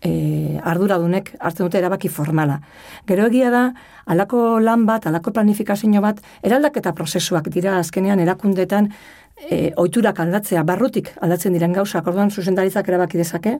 e, 0.00 0.58
arduradunek 0.64 1.34
hartzen 1.38 1.66
dute 1.66 1.78
erabaki 1.78 2.08
formala. 2.08 2.60
Gero 3.08 3.26
egia 3.28 3.50
da, 3.52 3.64
alako 4.06 4.58
lan 4.64 4.86
bat, 4.88 5.06
alako 5.06 5.34
planifikazio 5.36 6.00
bat, 6.00 6.22
eraldaketa 6.42 6.94
prozesuak 6.96 7.50
dira 7.52 7.76
azkenean 7.78 8.20
erakundetan 8.20 8.88
e, 9.36 9.72
oiturak 9.76 10.20
aldatzea, 10.20 10.64
barrutik 10.64 11.12
aldatzen 11.20 11.52
diren 11.52 11.76
gauzak, 11.76 12.06
orduan 12.06 12.30
zuzendaritzak 12.30 12.88
erabaki 12.88 13.20
dezake, 13.20 13.58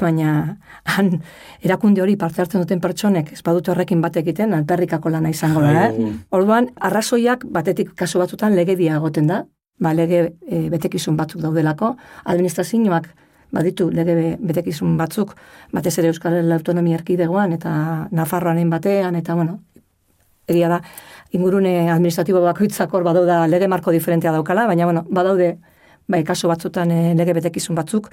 baina 0.00 0.58
han 0.84 1.22
erakunde 1.62 2.02
hori 2.02 2.16
parte 2.16 2.40
hartzen 2.42 2.60
duten 2.62 2.80
pertsonek 2.80 3.32
ez 3.32 3.42
badute 3.42 3.70
horrekin 3.70 4.00
bat 4.00 4.16
egiten, 4.16 4.54
alperrikako 4.54 5.10
lana 5.10 5.30
izango 5.30 5.60
da, 5.60 5.88
eh? 5.88 6.12
Orduan, 6.30 6.70
arrazoiak 6.80 7.44
batetik 7.44 7.94
kasu 7.94 8.18
batzutan 8.18 8.54
legedia 8.56 8.96
egoten 8.96 9.26
da, 9.26 9.44
ba, 9.78 9.92
lege 9.94 10.32
e, 10.48 10.68
betekizun 10.70 11.16
batzuk 11.16 11.42
daudelako, 11.42 11.96
administrazioak 12.24 13.08
baditu 13.52 13.90
lege 13.90 14.14
be- 14.14 14.36
betekizun 14.40 14.96
batzuk, 14.96 15.34
batez 15.72 15.98
ere 15.98 16.08
Euskal 16.08 16.52
Autonomia 16.52 16.96
Erkidegoan 16.96 17.52
eta 17.52 18.08
Nafarroanen 18.10 18.70
batean, 18.70 19.16
eta 19.16 19.34
bueno, 19.34 19.58
egia 20.48 20.68
da, 20.68 20.80
ingurune 21.32 21.90
administratibo 21.90 22.40
bakoitzak 22.40 22.92
hor 22.94 23.04
badauda 23.04 23.46
lege 23.46 23.68
marko 23.68 23.90
diferentea 23.92 24.32
daukala, 24.32 24.66
baina 24.66 24.84
bueno, 24.84 25.04
badaude 25.10 25.58
bai, 26.08 26.22
kaso 26.24 26.48
batzutan 26.48 26.90
e, 26.90 27.14
lege 27.14 27.34
betekizun 27.38 27.76
batzuk, 27.78 28.10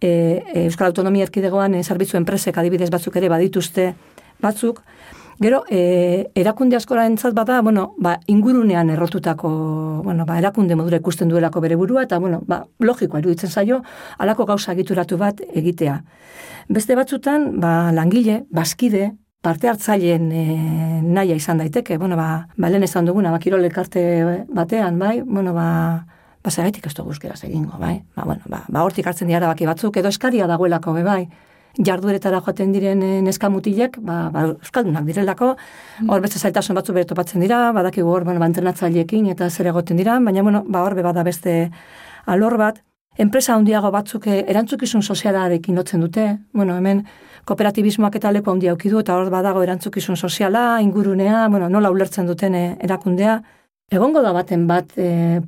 e, 0.00 0.08
e, 0.08 0.64
Euskal 0.66 0.90
Autonomia 0.90 1.26
Erkidegoan 1.28 1.74
e, 1.74 1.84
zerbitzu 1.84 2.18
enpresek 2.20 2.58
adibidez 2.58 2.90
batzuk 2.90 3.16
ere 3.16 3.28
badituzte 3.32 3.94
batzuk, 4.40 4.82
Gero, 5.40 5.62
e, 5.72 6.28
erakunde 6.36 6.76
askora 6.76 7.06
entzat 7.08 7.32
bada, 7.32 7.62
bueno, 7.64 7.94
ba, 7.96 8.18
ingurunean 8.28 8.90
errotutako, 8.92 9.48
bueno, 10.04 10.26
ba, 10.28 10.36
erakunde 10.36 10.76
modura 10.76 10.98
ikusten 11.00 11.30
duelako 11.32 11.62
bere 11.64 11.78
burua, 11.80 12.02
eta, 12.04 12.18
bueno, 12.20 12.42
ba, 12.44 12.58
logikoa 12.78 13.22
iruditzen 13.22 13.48
zaio, 13.48 13.78
alako 14.18 14.44
gauza 14.50 14.74
egituratu 14.76 15.16
bat 15.16 15.40
egitea. 15.40 15.96
Beste 16.68 16.98
batzutan, 16.98 17.54
ba, 17.56 17.72
langile, 17.96 18.42
baskide, 18.52 19.14
parte 19.40 19.72
hartzaileen 19.72 20.28
e, 20.28 20.44
naia 21.08 21.40
izan 21.40 21.64
daiteke, 21.64 21.96
bueno, 21.96 22.20
ba, 22.20 22.28
ba 22.60 22.68
lehen 22.68 22.84
esan 22.84 23.08
duguna, 23.08 23.32
ba, 23.32 23.40
kirol 23.40 23.64
elkarte 23.64 24.02
batean, 24.52 25.00
bai, 25.00 25.22
bueno, 25.24 25.56
ba, 25.56 25.70
ba, 26.44 26.50
zergaitik 26.50 26.86
ez 26.86 26.94
dugu 26.94 27.14
euskeraz 27.14 27.42
egingo, 27.44 27.78
bai, 27.78 28.00
ba, 28.16 28.24
bueno, 28.24 28.42
ba, 28.48 28.64
ba, 28.68 28.82
hortik 28.84 29.06
hartzen 29.06 29.28
dira 29.28 29.40
erabaki 29.42 29.68
batzuk, 29.68 29.96
edo 29.96 30.08
eskaria 30.08 30.46
dagoelako, 30.50 30.94
be, 30.96 31.04
bai, 31.04 31.22
jardueretara 31.78 32.40
joaten 32.40 32.72
diren 32.74 33.02
eh, 33.06 33.20
neskamutilek, 33.22 33.98
ba, 34.02 34.20
ba, 34.34 34.46
euskaldunak 34.58 35.06
direlako, 35.06 35.54
hor 36.08 36.22
beste 36.24 36.40
zaitasun 36.40 36.78
batzu 36.78 36.96
bere 36.96 37.06
topatzen 37.06 37.40
dira, 37.44 37.70
badakigu 37.76 38.10
hor, 38.10 38.24
bueno, 38.24 38.40
ba, 38.42 38.48
entrenatzaileekin 38.50 39.30
eta 39.34 39.50
zer 39.50 39.70
egoten 39.70 40.00
dira, 40.00 40.18
baina, 40.20 40.42
bueno, 40.42 40.64
ba, 40.66 40.84
hor 40.84 40.96
bada 41.02 41.22
beste 41.26 41.70
alor 42.26 42.56
bat, 42.58 42.82
enpresa 43.18 43.54
handiago 43.54 43.90
batzuk 43.90 44.26
eh, 44.26 44.44
erantzukizun 44.48 45.02
sozialarekin 45.02 45.76
lotzen 45.76 46.00
dute, 46.00 46.26
bueno, 46.52 46.76
hemen 46.76 47.04
kooperatibismoak 47.48 48.16
eta 48.16 48.32
leku 48.32 48.52
handia 48.52 48.74
aukidu, 48.74 49.00
eta 49.04 49.16
hor 49.16 49.30
badago 49.32 49.62
erantzukizun 49.62 50.16
soziala, 50.16 50.80
ingurunea, 50.82 51.48
bueno, 51.48 51.68
nola 51.68 51.90
ulertzen 51.90 52.26
duten 52.26 52.54
eh, 52.54 52.76
erakundea, 52.80 53.40
egongo 53.90 54.22
da 54.22 54.32
baten 54.32 54.66
bat, 54.66 54.92
eh, 54.96 55.40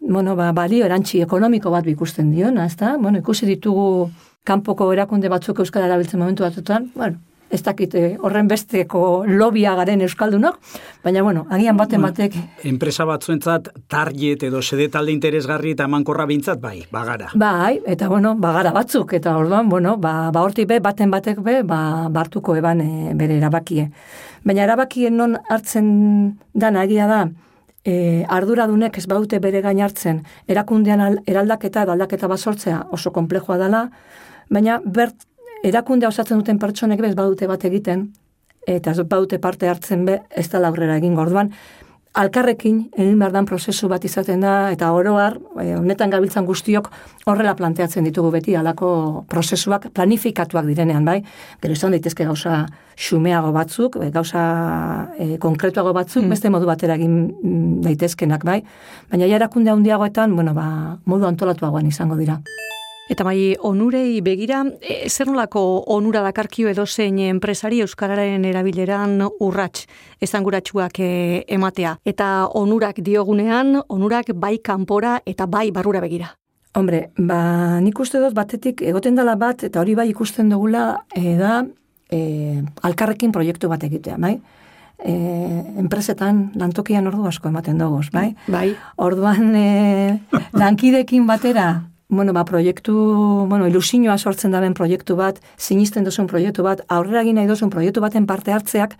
bueno, 0.00 0.36
ba, 0.36 0.52
balio 0.52 0.86
erantzi 0.86 1.22
ekonomiko 1.24 1.70
bat 1.70 1.86
ikusten 1.86 2.30
diona, 2.32 2.66
ezta? 2.66 2.96
Bueno, 2.98 3.18
ikusi 3.18 3.46
ditugu 3.46 4.10
kanpoko 4.48 4.92
erakunde 4.92 5.28
batzuk 5.28 5.60
euskara 5.64 5.88
erabiltzen 5.90 6.20
momentu 6.20 6.44
batzutan, 6.46 6.90
bueno, 6.94 7.18
ez 7.50 7.62
dakit 7.64 7.94
eh, 7.96 8.16
horren 8.20 8.48
besteko 8.48 9.24
lobia 9.26 9.74
garen 9.78 10.02
euskaldunok, 10.04 10.58
baina 11.04 11.22
bueno, 11.24 11.46
agian 11.50 11.76
baten 11.80 12.02
batek 12.04 12.36
Enpresa 12.68 13.06
batzuentzat 13.08 13.70
target 13.88 14.44
edo 14.48 14.60
sede 14.62 14.88
talde 14.92 15.14
interesgarri 15.14 15.72
eta 15.76 15.88
emankorra 15.88 16.26
bintzat, 16.28 16.60
bai, 16.60 16.82
bagara. 16.92 17.30
Bai, 17.34 17.78
eta 17.86 18.08
bueno, 18.08 18.34
bagara 18.36 18.72
batzuk, 18.76 19.14
eta 19.16 19.36
orduan, 19.40 19.68
bueno, 19.68 19.96
ba, 19.96 20.30
ba 20.34 20.44
hortik 20.44 20.68
be, 20.68 20.80
baten 20.84 21.10
batek 21.10 21.40
be, 21.44 21.62
ba, 21.64 22.08
bartuko 22.12 22.56
eban 22.56 22.84
e, 22.84 22.90
bere 23.16 23.40
erabakie. 23.40 23.88
Baina 24.44 24.64
erabakien 24.68 25.16
non 25.16 25.38
hartzen 25.48 25.88
dana 26.52 26.84
egia 26.84 27.08
da, 27.08 27.22
e, 27.88 28.24
arduradunek 28.28 28.98
ez 29.00 29.06
baute 29.08 29.40
bere 29.40 29.62
gain 29.64 29.80
hartzen, 29.84 30.22
erakundean 30.50 31.00
al- 31.00 31.18
eraldaketa 31.26 31.86
edo 31.86 31.94
aldaketa 31.94 32.28
bat 32.28 32.40
sortzea 32.40 32.82
oso 32.92 33.12
konplejua 33.14 33.58
dela, 33.60 33.82
baina 34.52 34.78
bert, 34.84 35.26
erakundea 35.64 36.10
osatzen 36.12 36.42
duten 36.42 36.60
pertsonek 36.62 37.00
bez 37.02 37.14
badute 37.18 37.48
bat 37.50 37.64
egiten, 37.64 38.08
eta 38.68 38.92
ez 38.92 39.00
badute 39.00 39.40
parte 39.40 39.68
hartzen 39.68 40.04
be, 40.04 40.20
ez 40.30 40.48
da 40.52 40.60
aurrera 40.68 40.98
egin 41.00 41.16
orduan, 41.18 41.52
alkarrekin 42.18 42.80
egin 42.98 43.18
behar 43.20 43.32
dan 43.34 43.46
prozesu 43.46 43.88
bat 43.90 44.04
izaten 44.04 44.42
da, 44.42 44.54
eta 44.74 44.90
oroar, 44.94 45.38
eh, 45.62 45.74
honetan 45.78 46.10
gabiltzan 46.10 46.46
guztiok 46.48 46.90
horrela 47.30 47.54
planteatzen 47.58 48.06
ditugu 48.08 48.32
beti 48.34 48.56
alako 48.58 49.24
prozesuak 49.30 49.88
planifikatuak 49.94 50.66
direnean, 50.66 51.04
bai? 51.04 51.22
Gero 51.62 51.76
izan 51.78 51.94
daitezke 51.94 52.26
gauza 52.26 52.64
xumeago 52.96 53.52
batzuk, 53.54 54.00
eh, 54.02 54.10
gauza 54.10 54.42
eh, 55.18 55.36
konkretuago 55.38 55.92
batzuk, 55.94 56.26
beste 56.28 56.50
modu 56.50 56.66
batera 56.66 56.98
egin 56.98 57.18
mm, 57.30 57.82
daitezkenak, 57.86 58.44
bai? 58.44 58.62
Baina 59.10 59.26
ja 59.30 59.36
erakunde 59.36 59.70
handiagoetan, 59.70 60.34
bueno, 60.34 60.54
ba, 60.54 60.98
modu 61.04 61.26
antolatuagoan 61.30 61.86
izango 61.86 62.16
dira. 62.16 62.40
Eta 63.08 63.24
bai, 63.24 63.56
onurei 63.64 64.20
begira, 64.20 64.60
e, 64.84 65.08
zer 65.08 65.30
nolako 65.30 65.62
onura 65.94 66.20
dakarkio 66.20 66.68
edo 66.68 66.84
zein 66.86 67.18
enpresari 67.24 67.80
Euskararen 67.80 68.44
erabileran 68.44 69.22
urrats 69.40 69.86
esanguratsuak 70.20 71.00
e, 71.00 71.08
ematea. 71.48 71.96
Eta 72.04 72.28
onurak 72.60 73.00
diogunean, 73.00 73.80
onurak 73.88 74.34
bai 74.36 74.58
kanpora 74.60 75.22
eta 75.24 75.48
bai 75.48 75.70
barrura 75.72 76.04
begira. 76.04 76.34
Hombre, 76.76 77.08
ba, 77.16 77.80
nik 77.80 77.98
uste 77.98 78.20
dut 78.20 78.36
batetik 78.36 78.84
egoten 78.84 79.16
dela 79.16 79.38
bat, 79.40 79.64
eta 79.64 79.80
hori 79.80 79.96
bai 79.96 80.10
ikusten 80.12 80.52
dugula, 80.52 81.00
e, 81.16 81.32
da, 81.40 81.62
e, 82.12 82.60
alkarrekin 82.84 83.32
proiektu 83.32 83.72
bat 83.72 83.88
egitea, 83.88 84.20
bai? 84.20 84.36
E, 84.98 85.14
enpresetan 85.80 86.50
lantokian 86.60 87.08
ordu 87.08 87.24
asko 87.26 87.48
ematen 87.48 87.80
dugu, 87.80 88.04
bai? 88.12 88.34
Bai. 88.52 88.66
Orduan, 89.00 89.54
e, 89.56 90.18
lankidekin 90.52 91.24
batera, 91.26 91.70
bueno, 92.08 92.32
ba, 92.32 92.44
proiektu, 92.44 92.94
bueno, 93.48 93.66
ilusioa 93.68 94.16
sortzen 94.18 94.50
daben 94.50 94.74
proiektu 94.74 95.16
bat, 95.16 95.40
sinisten 95.56 96.04
duzun 96.04 96.26
proiektu 96.26 96.62
bat, 96.64 96.80
aurrera 96.88 97.20
egin 97.20 97.36
nahi 97.36 97.46
duzun 97.46 97.68
proiektu 97.70 98.00
baten 98.00 98.26
parte 98.26 98.52
hartzeak, 98.52 98.96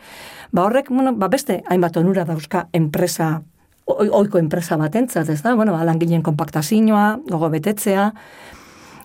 ba 0.52 0.64
horrek, 0.66 0.90
bueno, 0.90 1.14
ba 1.16 1.28
beste 1.28 1.62
hainbat 1.68 1.96
onura 1.96 2.24
dauzka 2.28 2.66
enpresa, 2.72 3.42
oi- 3.86 4.10
oiko 4.12 4.38
enpresa 4.38 4.76
batentzat, 4.76 5.28
ez 5.30 5.40
da? 5.42 5.54
Bueno, 5.54 5.72
ba, 5.72 5.84
langileen 5.88 6.22
konpaktazioa, 6.22 7.18
gogo 7.30 7.48
betetzea. 7.48 8.12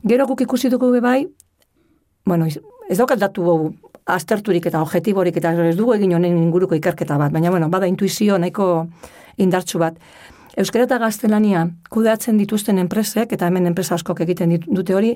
Gero 0.04 0.28
guk 0.28 0.42
ikusi 0.42 0.70
dugu 0.70 0.92
bai, 1.00 1.30
bueno, 2.26 2.46
ez 2.90 2.98
daukat 2.98 3.20
datu 3.20 3.74
azterturik 4.06 4.66
eta 4.68 4.82
objetiborik 4.84 5.38
eta 5.38 5.54
ez 5.70 5.78
dugu 5.78 5.94
egin 5.96 6.12
honen 6.14 6.36
inguruko 6.38 6.76
ikerketa 6.76 7.18
bat, 7.18 7.32
baina 7.32 7.50
bueno, 7.50 7.70
bada 7.70 7.88
intuizio 7.88 8.38
nahiko 8.38 8.88
indartsu 9.38 9.80
bat. 9.80 9.96
Euskara 10.54 10.86
eta 10.86 11.00
gaztelania 11.02 11.64
kudeatzen 11.90 12.38
dituzten 12.38 12.78
enpresek, 12.78 13.32
eta 13.34 13.48
hemen 13.50 13.66
enpresa 13.72 13.96
askok 13.96 14.20
egiten 14.22 14.52
dute 14.68 14.94
hori, 14.94 15.16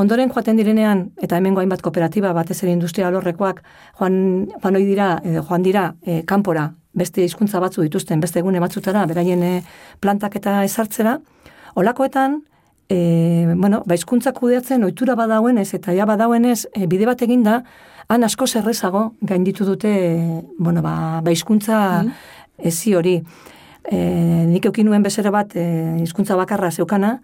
ondoren 0.00 0.32
joaten 0.32 0.56
direnean, 0.56 1.10
eta 1.20 1.36
hemengo 1.36 1.60
hainbat 1.60 1.82
kooperatiba 1.84 2.32
batez 2.32 2.62
ere 2.62 2.72
industria 2.72 3.10
alorrekoak, 3.10 3.60
joan, 3.98 4.14
joan 4.62 4.78
dira, 4.80 5.10
joan 5.48 5.66
dira, 5.66 5.84
e, 6.00 6.22
kanpora, 6.24 6.70
beste 6.96 7.24
hizkuntza 7.24 7.60
batzu 7.60 7.84
dituzten, 7.84 8.20
beste 8.24 8.40
egune 8.40 8.60
batzutara, 8.60 9.04
beraien 9.06 9.42
e, 9.44 9.52
plantak 10.00 10.40
eta 10.40 10.62
ezartzera, 10.64 11.18
olakoetan, 11.76 12.40
e, 12.88 13.52
bueno, 13.52 13.84
ba, 13.84 13.94
hizkuntza 13.94 14.32
kudeatzen 14.32 14.88
ohitura 14.88 15.14
badauenez 15.14 15.74
eta 15.76 15.92
ja 15.92 16.08
badauenez 16.08 16.64
e, 16.72 16.86
bide 16.88 17.04
bat 17.04 17.20
eginda, 17.28 17.60
han 18.08 18.24
asko 18.24 18.48
zerrezago 18.48 19.10
gainditu 19.20 19.68
dute, 19.68 19.92
e, 19.92 20.42
bueno, 20.58 20.80
ba, 20.80 21.20
ba 21.20 21.36
hizkuntza 21.36 22.02
ezi 22.58 22.96
hori. 22.96 23.18
E, 23.88 23.96
nik 24.50 24.66
eukin 24.68 24.86
nuen 24.86 25.02
bezero 25.02 25.32
bat 25.32 25.54
e, 25.56 25.64
hizkuntza 26.02 26.36
bakarra 26.36 26.70
zeukana, 26.70 27.18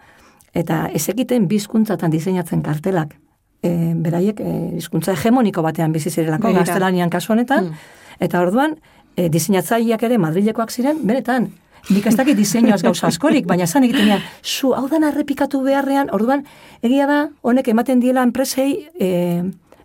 eta 0.56 0.86
ez 0.94 1.04
egiten 1.12 1.48
bizkuntzatan 1.50 2.10
diseinatzen 2.10 2.62
kartelak. 2.64 3.14
E, 3.62 3.70
beraiek 4.02 4.40
e, 4.40 4.54
hizkuntza 4.80 5.12
hegemoniko 5.16 5.62
batean 5.64 5.92
bizi 5.92 6.10
zirelako 6.10 6.52
gaztelanian 6.56 7.12
kasu 7.12 7.34
honetan, 7.34 7.72
eta 8.20 8.40
orduan 8.40 8.78
e, 9.16 9.28
diseinatzaileak 9.32 10.02
ere 10.08 10.18
Madrilekoak 10.22 10.72
ziren, 10.72 11.00
benetan, 11.04 11.50
nik 11.90 12.06
ez 12.06 12.16
dakit 12.18 12.38
diseinuaz 12.38 12.80
gauza 12.82 13.06
askorik, 13.10 13.46
baina 13.46 13.66
zan 13.66 13.84
egiten 13.86 14.08
dira, 14.08 14.18
zu 14.42 14.72
hau 14.74 14.86
dan 14.90 15.06
errepikatu 15.06 15.62
beharrean, 15.66 16.10
orduan, 16.14 16.44
egia 16.82 17.06
da, 17.10 17.20
honek 17.42 17.68
ematen 17.72 18.02
diela 18.02 18.24
enpresei, 18.26 18.86
e, 18.98 19.10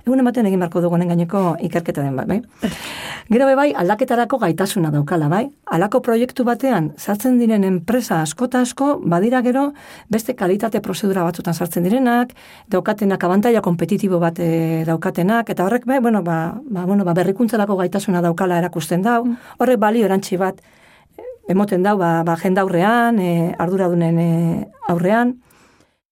egun 0.05 0.19
ematen 0.23 0.47
egin 0.49 0.61
beharko 0.61 0.81
dugu 0.81 0.95
honen 0.97 1.11
gaineko 1.11 1.55
ikerketa 1.67 2.03
den 2.03 2.15
bat, 2.17 2.27
bai? 2.27 2.41
Gero 3.31 3.47
be 3.47 3.55
bai, 3.55 3.67
aldaketarako 3.77 4.39
gaitasuna 4.41 4.91
daukala, 4.91 5.29
bai? 5.31 5.45
Alako 5.71 6.01
proiektu 6.03 6.43
batean 6.47 6.91
sartzen 6.97 7.37
diren 7.39 7.63
enpresa 7.67 8.21
askota 8.25 8.61
asko, 8.65 8.95
badira 9.13 9.41
gero 9.45 9.69
beste 10.11 10.35
kalitate 10.35 10.81
prozedura 10.81 11.23
batzutan 11.27 11.53
sartzen 11.53 11.87
direnak, 11.87 12.33
daukatenak 12.71 13.23
abantaila 13.23 13.61
kompetitibo 13.61 14.19
bat 14.19 14.39
e, 14.39 14.83
daukatenak, 14.89 15.49
eta 15.53 15.65
horrek, 15.65 15.85
bai, 15.85 16.01
bueno, 16.01 16.23
ba, 16.23 16.41
ba, 16.65 16.85
bueno, 16.85 17.05
ba, 17.05 17.15
berrikuntzarako 17.17 17.77
gaitasuna 17.83 18.21
daukala 18.25 18.59
erakusten 18.59 19.05
dau, 19.05 19.23
horrek 19.59 19.79
balio 19.79 20.09
erantzi 20.09 20.39
bat 20.41 20.59
emoten 21.49 21.83
dau, 21.83 21.97
ba, 22.01 22.21
ba 22.27 22.35
jendaurrean, 22.41 23.19
e, 23.19 23.31
arduradunen 23.59 24.19
e, 24.19 24.31
aurrean, 24.89 25.37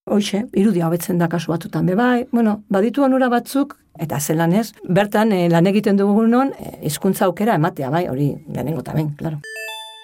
Hoxe, 0.09 0.45
irudia 0.57 0.87
hobetzen 0.87 1.19
da 1.21 1.27
kasu 1.29 1.51
batzutan 1.51 1.85
be 1.85 1.95
bai. 1.95 2.25
Bueno, 2.31 2.63
baditu 2.69 3.03
onura 3.05 3.29
batzuk 3.29 3.75
eta 3.99 4.19
zelan 4.19 4.53
ez, 4.55 4.71
bertan 4.87 5.31
eh, 5.35 5.45
lan 5.51 5.67
egiten 5.69 5.99
dugunon 5.99 6.53
eh, 6.57 6.79
hizkuntza 6.89 7.27
aukera 7.27 7.59
ematea 7.59 7.91
bai, 7.93 8.07
hori 8.09 8.31
lehenengo 8.47 8.81
ta 8.81 8.95
behin, 8.95 9.13
claro. 9.19 9.41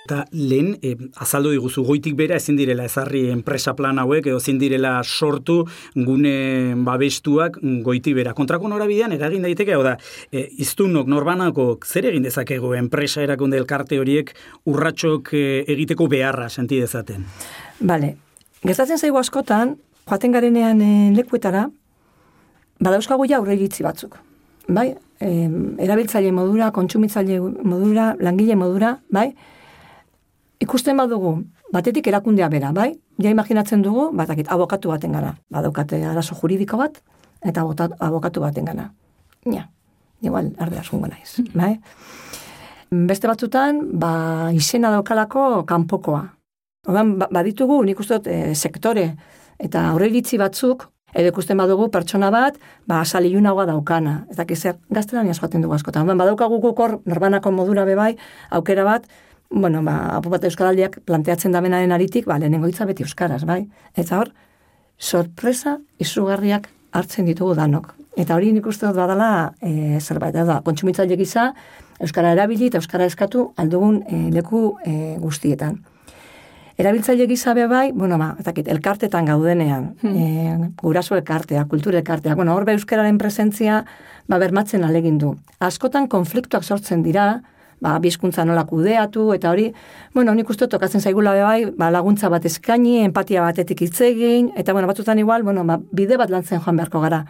Eta 0.06 0.20
lehen, 0.38 0.76
e, 0.86 0.92
azaldu 1.18 1.50
diguzu, 1.50 1.82
goitik 1.88 2.14
bera 2.14 2.38
ezin 2.38 2.60
direla 2.60 2.84
ezarri 2.86 3.24
enpresa 3.34 3.74
plan 3.74 3.98
hauek, 3.98 4.28
edo 4.30 4.38
ezin 4.38 4.60
direla 4.62 5.00
sortu 5.02 5.64
gune 5.96 6.76
babestuak 6.86 7.58
goiti 7.82 8.14
bera. 8.14 8.36
Kontrako 8.38 8.70
norabidean 8.70 9.16
eragin 9.18 9.48
daiteke, 9.48 9.74
hau 9.74 9.82
da, 9.88 9.96
e, 10.30 10.44
iztunok, 10.62 11.10
norbanako, 11.10 11.80
zer 11.82 12.12
egin 12.12 12.28
dezakegu 12.28 12.76
enpresa 12.78 13.24
erakunde 13.26 13.58
elkarte 13.58 13.98
horiek 13.98 14.30
urratxok 14.70 15.34
e, 15.34 15.44
egiteko 15.74 16.06
beharra 16.12 16.52
senti 16.54 16.78
dezaten? 16.84 17.26
Bale, 17.82 18.14
gertatzen 18.62 19.02
zaigu 19.02 19.18
askotan, 19.18 19.74
joaten 20.10 20.32
garenean 20.32 20.82
e, 20.82 21.12
lekuetara, 21.16 21.66
badauzkagu 22.84 23.26
ja 23.30 23.40
aurre 23.40 23.56
iritzi 23.58 23.84
batzuk. 23.84 24.18
Bai, 24.68 24.92
e, 25.22 25.30
erabiltzaile 25.86 26.32
modura, 26.34 26.72
kontsumitzaile 26.76 27.40
modura, 27.64 28.14
langile 28.20 28.58
modura, 28.60 28.96
bai, 29.14 29.32
ikusten 30.62 30.98
badugu, 30.98 31.38
batetik 31.74 32.08
erakundea 32.08 32.50
bera, 32.50 32.72
bai? 32.76 32.94
Ja 33.22 33.32
imaginatzen 33.32 33.82
dugu, 33.82 34.10
batakit, 34.16 34.50
abokatu 34.52 34.92
baten 34.92 35.16
gara. 35.16 35.36
Badaukate 35.52 36.02
arazo 36.06 36.36
juridiko 36.36 36.78
bat, 36.78 37.00
eta 37.46 37.64
abokatu 37.64 38.44
baten 38.44 38.66
gana. 38.66 38.90
Ja, 39.46 39.70
igual, 40.22 40.52
arde 40.60 40.80
asungo 40.82 41.08
naiz, 41.08 41.42
bai? 41.54 41.76
Beste 42.92 43.28
batzutan, 43.28 43.82
ba, 44.00 44.52
izena 44.54 44.92
daukalako 44.94 45.64
kanpokoa. 45.68 46.22
Ordan 46.86 47.16
ba, 47.18 47.28
baditugu, 47.34 47.80
nik 47.86 48.00
uste 48.00 48.20
dut, 48.20 48.28
e, 48.30 48.54
sektore 48.54 49.08
eta 49.60 49.90
aurreiritzi 49.92 50.38
batzuk, 50.42 50.88
edo 51.16 51.32
ikusten 51.32 51.58
badugu 51.58 51.88
pertsona 51.92 52.30
bat, 52.32 52.58
ba, 52.88 53.00
asaliluna 53.02 53.54
daukana. 53.66 54.26
Eta 54.32 54.46
kizer, 54.46 54.76
gaztelaniaz 54.92 55.40
joaten 55.40 55.62
dugu 55.62 55.74
askotan. 55.74 56.04
Orduan, 56.04 56.18
badaukagu 56.18 56.60
guk 56.60 56.80
hor, 56.80 57.00
norbanako 57.06 57.52
modura 57.52 57.86
bebai, 57.86 58.16
aukera 58.52 58.84
bat, 58.84 59.08
bueno, 59.50 59.82
ba, 59.84 60.18
apu 60.18 60.30
bat 60.30 60.44
euskaraldiak 60.44 61.00
planteatzen 61.06 61.52
da 61.52 61.62
benaren 61.62 61.92
aritik, 61.92 62.26
ba, 62.26 62.38
lehenengo 62.38 62.68
hitza 62.68 62.86
beti 62.86 63.04
euskaraz, 63.04 63.46
bai? 63.46 63.64
Eta 63.96 64.20
hor, 64.20 64.34
sorpresa 65.00 65.78
izugarriak 66.00 66.70
hartzen 66.92 67.26
ditugu 67.26 67.56
danok. 67.56 67.94
Eta 68.18 68.36
hori 68.36 68.52
nik 68.56 68.68
uste 68.68 68.88
dut 68.88 68.96
badala 68.96 69.54
e, 69.62 70.00
zerbait, 70.00 70.36
da, 70.36 70.62
kontsumitzaile 70.64 71.16
gisa, 71.20 71.50
euskara 72.04 72.32
erabili 72.36 72.68
eta 72.72 72.80
euskara 72.80 73.08
eskatu 73.08 73.50
aldugun 73.60 74.02
e, 74.08 74.30
leku 74.36 74.76
e, 74.84 75.16
guztietan. 75.20 75.80
Erabiltzaile 76.76 77.26
gisa 77.28 77.54
be 77.56 77.68
bai, 77.72 77.94
bueno, 77.96 78.18
ba, 78.20 78.34
ez 78.38 78.44
dakit, 78.44 78.68
elkartetan 78.68 79.30
gaudenean, 79.30 79.94
e, 80.04 80.56
guraso 80.82 81.16
elkartea, 81.16 81.64
kultura 81.72 82.02
elkartea, 82.02 82.36
bueno, 82.36 82.52
hor 82.54 82.66
be 82.68 82.74
euskararen 82.76 83.18
presentzia, 83.18 83.86
ba, 84.28 84.40
bermatzen 84.42 84.84
alegin 84.84 85.18
du. 85.18 85.38
Askotan 85.64 86.10
konfliktuak 86.12 86.68
sortzen 86.68 87.06
dira, 87.06 87.30
ba, 87.80 87.94
bizkuntza 88.04 88.44
nola 88.44 88.66
kudeatu, 88.68 89.30
eta 89.38 89.54
hori, 89.54 89.70
bueno, 90.14 90.36
nik 90.36 90.52
uste 90.52 90.68
tokatzen 90.68 91.00
zaigula 91.00 91.38
be 91.38 91.46
bai, 91.48 91.62
ba, 91.80 91.90
laguntza 91.96 92.28
bat 92.34 92.44
eskaini, 92.46 92.98
empatia 93.06 93.46
batetik 93.46 93.86
hitz 93.88 94.02
egin, 94.10 94.52
eta 94.60 94.76
bueno, 94.76 94.92
batzutan 94.92 95.20
igual, 95.24 95.48
bueno, 95.48 95.64
ba, 95.64 95.80
bide 95.96 96.20
bat 96.20 96.34
lantzen 96.34 96.60
joan 96.60 96.76
beharko 96.76 97.00
gara. 97.00 97.24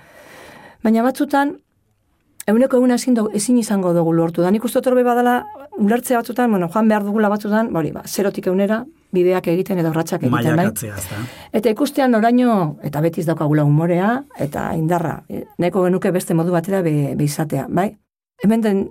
Baina 0.82 1.06
batzutan, 1.06 1.54
eguneko 2.50 2.82
eguna 2.82 2.98
ezin, 2.98 3.22
ezin 3.34 3.62
izango 3.62 3.94
dugu 3.94 4.14
lortu 4.14 4.42
da. 4.42 4.50
Nik 4.50 4.66
uste 4.66 4.82
badala, 4.82 5.44
ulertzea 5.78 6.18
batzutan, 6.18 6.50
bueno, 6.50 6.70
joan 6.74 6.88
behar 6.88 7.04
dugula 7.04 7.30
batzutan, 7.30 7.74
ba, 7.74 7.80
hori, 7.80 7.92
ba, 7.92 8.02
zerotik 8.06 8.48
eunera, 8.48 8.86
bideak 9.16 9.48
egiten 9.52 9.80
edo 9.82 9.92
urratsak 9.94 10.28
egiten, 10.28 10.60
bai? 10.60 10.92
Eta 11.56 11.72
ikustean 11.72 12.16
oraino, 12.18 12.76
eta 12.86 13.02
betiz 13.02 13.26
daukagula 13.28 13.66
umorea, 13.68 14.12
eta 14.40 14.70
indarra, 14.78 15.18
e, 15.30 15.46
nahiko 15.58 15.86
genuke 15.88 16.12
beste 16.16 16.38
modu 16.38 16.54
batera 16.56 16.84
be, 16.86 17.16
izatea, 17.26 17.66
bai? 17.70 17.90
Hemen 18.44 18.64
den, 18.64 18.86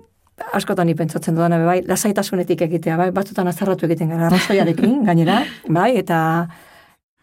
askotan 0.56 0.88
ni 0.88 0.94
pentsatzen 0.98 1.36
dudana 1.36 1.60
bai, 1.64 1.80
lasaitasunetik 1.86 2.64
egitea, 2.66 2.96
bai, 2.98 3.10
batzutan 3.14 3.48
azarratu 3.50 3.86
egiten 3.86 4.10
gara, 4.14 4.28
arrazoiarekin, 4.30 5.02
gainera, 5.08 5.42
bai, 5.68 5.92
eta 6.00 6.18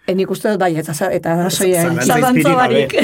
e, 0.05 0.15
nik 0.15 0.31
uste 0.31 0.53
dut, 0.53 0.61
bai, 0.61 0.71
eta, 0.79 0.95
eta 1.09 1.35
arrazoia, 1.39 1.83
Zalantza 1.87 2.13
zalantza 2.15 2.55
barik. 2.59 2.95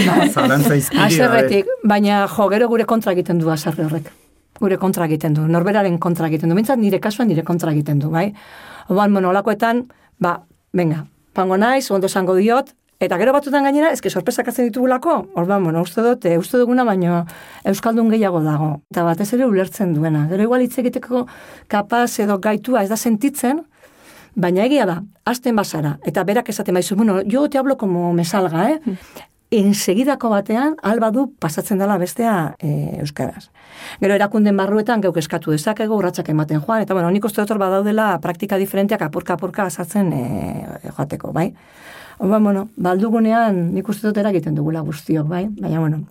Haserretik, 1.08 1.76
baina 1.84 2.24
jo, 2.32 2.48
gero 2.54 2.70
gure 2.72 2.88
kontra 2.90 3.14
egiten 3.18 3.42
du 3.44 3.52
azarre 3.54 3.86
horrek. 3.88 4.14
Gure 4.58 4.80
kontra 4.82 5.06
egiten 5.06 5.36
du, 5.38 5.44
norberaren 5.46 6.00
kontra 6.02 6.28
egiten 6.32 6.50
du. 6.50 6.56
Mintzat 6.58 6.80
nire 6.82 7.00
kasuan 7.02 7.30
nire 7.30 7.44
kontra 7.46 7.72
egiten 7.76 8.00
du, 8.02 8.10
bai? 8.14 8.32
Oban, 8.88 9.14
bueno, 9.14 9.30
olakoetan, 9.30 9.88
ba, 10.20 10.42
venga, 10.74 11.06
pango 11.34 11.58
naiz, 11.58 11.90
ondo 11.92 12.08
esango 12.08 12.36
diot, 12.36 12.74
eta 13.00 13.18
gero 13.22 13.34
batzutan 13.36 13.68
gainera, 13.68 13.92
eske 13.94 14.10
sorpresak 14.10 14.48
hartzen 14.48 14.70
ditugulako, 14.70 15.18
orban, 15.36 15.64
bueno, 15.64 15.82
uste 15.86 16.02
dut, 16.02 16.26
e, 16.26 16.38
uste 16.38 16.58
duguna, 16.58 16.86
baino 16.88 17.26
Euskaldun 17.68 18.10
gehiago 18.10 18.42
dago. 18.42 18.70
Eta 18.92 19.04
batez 19.06 19.32
ere 19.38 19.46
ulertzen 19.46 19.94
duena. 19.94 20.26
Gero 20.32 20.48
igual 20.48 20.64
hitz 20.66 20.78
egiteko 20.80 21.28
kapaz 21.68 22.20
edo 22.24 22.40
gaitua 22.40 22.84
ez 22.84 22.90
da 22.90 22.98
sentitzen, 22.98 23.66
Baina 24.38 24.68
egia 24.68 24.84
da, 24.86 25.00
hasten 25.26 25.58
bazara, 25.58 25.96
eta 26.06 26.22
berak 26.24 26.52
esaten 26.54 26.76
baizu, 26.78 26.96
bueno, 26.96 27.24
yo 27.26 27.48
te 27.50 27.58
hablo 27.58 27.76
como 27.76 28.12
me 28.14 28.24
salga, 28.24 28.68
eh? 28.70 28.98
Ensegidako 29.48 30.28
batean, 30.28 30.76
alba 30.84 31.08
du 31.16 31.30
pasatzen 31.40 31.80
dela 31.80 31.96
bestea 31.98 32.56
e, 32.60 33.00
euskaraz. 33.00 33.46
Gero 34.02 34.18
erakunden 34.18 34.58
barruetan 34.60 35.00
geuk 35.06 35.16
eskatu 35.22 35.54
dezakegu, 35.56 35.96
urratsak 35.96 36.28
ematen 36.34 36.60
joan, 36.60 36.84
eta 36.84 36.98
bueno, 36.98 37.08
nik 37.16 37.24
uste 37.24 37.40
dut 37.40 37.62
badaudela 37.62 38.10
praktika 38.20 38.60
diferenteak 38.60 39.06
apurka-apurka 39.08 39.70
asatzen 39.72 40.12
e, 40.12 40.24
joateko, 40.90 41.32
bai? 41.32 41.54
Oba, 42.20 42.42
bueno, 42.44 42.68
baldugunean 42.76 43.70
nik 43.72 43.88
uste 43.88 44.10
dut 44.10 44.20
eragiten 44.20 44.58
dugula 44.58 44.82
guztiok, 44.84 45.30
bai? 45.32 45.46
Baina, 45.48 45.80
bueno, 45.80 46.02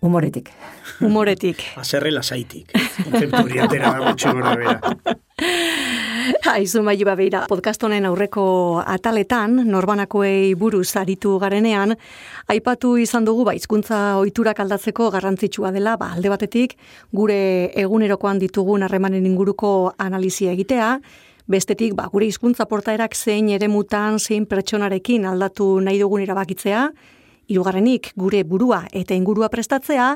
humoretik. 0.00 0.52
Humoretik. 1.00 1.64
Aserre 1.82 2.14
lasaitik. 2.14 2.70
Kontzeptu 3.02 3.42
hori 3.42 3.58
atera 3.66 3.96
da 3.96 4.06
gutxi 4.06 4.30
gora 4.30 4.54
bera. 4.62 4.78
Aizu 6.56 6.82
maiu 6.82 7.06
beira, 7.16 7.44
podcast 7.48 7.82
honen 7.84 8.06
aurreko 8.06 8.82
ataletan, 8.82 9.60
norbanakoei 9.68 10.54
buruz 10.58 10.96
aritu 10.96 11.36
garenean, 11.38 11.94
aipatu 12.48 12.96
izan 12.98 13.24
dugu 13.24 13.44
ba, 13.44 13.54
hizkuntza 13.54 14.18
ohiturak 14.18 14.60
aldatzeko 14.60 15.10
garrantzitsua 15.14 15.72
dela, 15.72 15.96
ba, 15.96 16.12
alde 16.16 16.32
batetik, 16.32 16.76
gure 17.12 17.70
egunerokoan 17.78 18.40
ditugun 18.42 18.82
harremanen 18.82 19.26
inguruko 19.26 19.92
analizia 19.98 20.54
egitea, 20.56 20.96
bestetik, 21.46 21.94
ba, 21.94 22.08
gure 22.12 22.26
hizkuntza 22.26 22.66
portaerak 22.66 23.14
zein 23.14 23.50
eremutan, 23.54 24.18
zein 24.18 24.46
pertsonarekin 24.46 25.26
aldatu 25.30 25.76
nahi 25.80 26.00
dugun 26.02 26.26
erabakitzea, 26.26 26.88
Hirugarrenik 27.48 28.12
gure 28.16 28.42
burua 28.44 28.82
eta 28.92 29.14
ingurua 29.14 29.48
prestatzea 29.52 30.08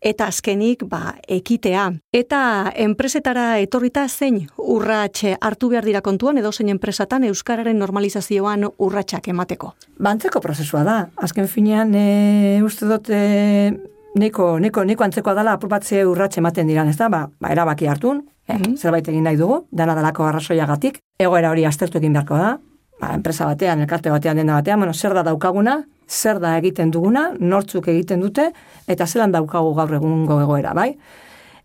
eta 0.00 0.26
azkenik 0.26 0.84
ba 0.88 1.14
ekitea. 1.28 1.90
Eta 2.12 2.40
enpresetara 2.74 3.58
etorrita 3.58 4.06
zein 4.08 4.46
urratxe 4.56 5.36
hartu 5.40 5.70
behar 5.72 5.84
dira 5.84 6.00
kontuan 6.00 6.38
edo 6.38 6.52
zein 6.52 6.72
enpresatan 6.72 7.24
euskararen 7.28 7.78
normalizazioan 7.78 8.68
urratsak 8.78 9.28
emateko. 9.28 9.74
Bantzeko 10.00 10.40
prozesua 10.40 10.84
da. 10.84 10.98
Azken 11.16 11.48
finean, 11.48 11.94
e, 11.94 12.60
uste 12.64 12.88
dut, 12.88 13.10
e, 13.10 13.72
neko, 14.14 14.58
neko, 14.58 14.84
neko 14.84 15.04
antzekoa 15.04 15.34
dela 15.38 15.54
apur 15.56 15.70
batze 15.70 16.04
urratxe 16.06 16.40
ematen 16.40 16.70
diran, 16.70 16.88
ez 16.88 16.96
da? 16.98 17.08
Ba, 17.12 17.26
ba 17.40 17.52
erabaki 17.52 17.88
hartun, 17.90 18.24
eh, 18.48 18.58
zerbait 18.76 19.08
egin 19.08 19.24
nahi 19.24 19.38
dugu, 19.38 19.64
dana 19.70 19.94
dalako 19.98 20.26
arrazoiagatik, 20.26 21.00
egoera 21.20 21.50
hori 21.50 21.66
aztertu 21.68 21.98
egin 21.98 22.16
beharko 22.16 22.40
da, 22.40 22.58
ba, 23.00 23.14
enpresa 23.14 23.48
batean, 23.48 23.80
elkarte 23.84 24.12
batean, 24.12 24.38
dena 24.40 24.58
batean, 24.60 24.80
bueno, 24.80 24.94
zer 24.94 25.14
da 25.16 25.24
daukaguna, 25.26 25.80
zer 26.08 26.40
da 26.42 26.56
egiten 26.58 26.90
duguna, 26.90 27.30
nortzuk 27.38 27.88
egiten 27.88 28.20
dute, 28.20 28.50
eta 28.90 29.06
zelan 29.06 29.32
daukagu 29.32 29.74
gaur 29.74 29.94
egungo 30.00 30.40
egoera, 30.42 30.74
bai? 30.76 30.92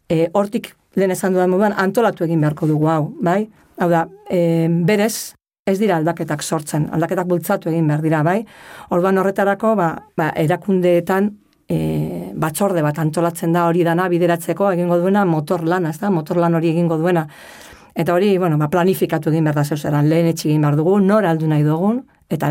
E, 0.09 0.29
hortik 0.33 0.73
lehen 0.95 1.11
esan 1.11 1.33
dudan 1.33 1.51
moduan, 1.51 1.75
antolatu 1.77 2.25
egin 2.25 2.43
beharko 2.43 2.69
dugu 2.69 2.89
hau, 2.91 3.09
bai? 3.21 3.43
Hau 3.81 3.89
da, 3.91 4.05
e, 4.31 4.67
berez, 4.87 5.35
ez 5.65 5.79
dira 5.81 5.97
aldaketak 5.97 6.43
sortzen, 6.43 6.89
aldaketak 6.93 7.27
bultzatu 7.27 7.71
egin 7.71 7.87
behar 7.89 8.05
dira, 8.05 8.21
bai? 8.23 8.43
Orduan 8.93 9.17
horretarako, 9.17 9.73
ba, 9.79 9.89
ba, 10.17 10.29
erakundeetan 10.37 11.31
e, 11.67 11.77
batzorde 12.37 12.83
bat 12.85 12.99
antolatzen 13.01 13.55
da 13.55 13.65
hori 13.69 13.83
dana 13.87 14.07
bideratzeko 14.11 14.69
egingo 14.75 14.99
duena 15.01 15.25
motor 15.25 15.65
lana, 15.65 15.89
ez 15.89 15.99
da? 15.99 16.11
Motor 16.13 16.39
lan 16.43 16.55
hori 16.59 16.69
egingo 16.75 16.99
duena. 17.01 17.25
Eta 17.95 18.13
hori, 18.13 18.37
bueno, 18.37 18.57
ba, 18.59 18.67
planifikatu 18.69 19.31
egin 19.31 19.45
behar 19.47 19.55
da 19.55 19.63
zeuzeran, 19.63 20.09
lehen 20.11 20.27
etxi 20.27 20.49
egin 20.49 20.65
behar 20.65 20.75
dugu, 20.75 20.97
nor 20.99 21.25
aldu 21.25 21.47
nahi 21.47 21.63
dugun, 21.63 22.01
eta, 22.29 22.49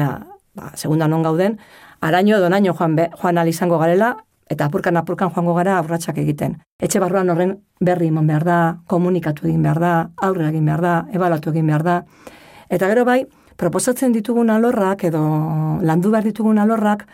ba, 0.56 0.70
segunda 0.74 1.08
non 1.08 1.22
gauden, 1.22 1.58
araño 2.00 2.38
edo 2.38 2.48
naino 2.48 2.72
joan, 2.72 2.96
be, 2.96 3.10
joan 3.20 3.42
izango 3.48 3.78
garela, 3.78 4.14
eta 4.48 4.70
apurkan 4.70 4.96
apurkan 4.96 5.30
joango 5.34 5.54
gara 5.54 5.76
aurratsak 5.78 6.18
egiten. 6.22 6.56
Etxe 6.80 7.00
barruan 7.00 7.28
horren 7.30 7.58
berri 7.80 8.08
eman 8.08 8.26
behar 8.26 8.44
da, 8.44 8.58
komunikatu 8.88 9.46
egin 9.48 9.62
behar 9.62 9.80
da, 9.80 9.92
aurre 10.16 10.48
egin 10.48 10.64
behar 10.64 10.80
da, 10.80 10.94
ebalatu 11.12 11.52
egin 11.52 11.68
behar 11.68 11.84
da. 11.84 11.98
Eta 12.72 12.88
gero 12.88 13.04
bai, 13.04 13.24
proposatzen 13.60 14.16
ditugun 14.16 14.50
alorrak 14.50 15.04
edo 15.04 15.22
landu 15.84 16.10
behar 16.10 16.24
ditugun 16.24 16.58
alorrak, 16.58 17.04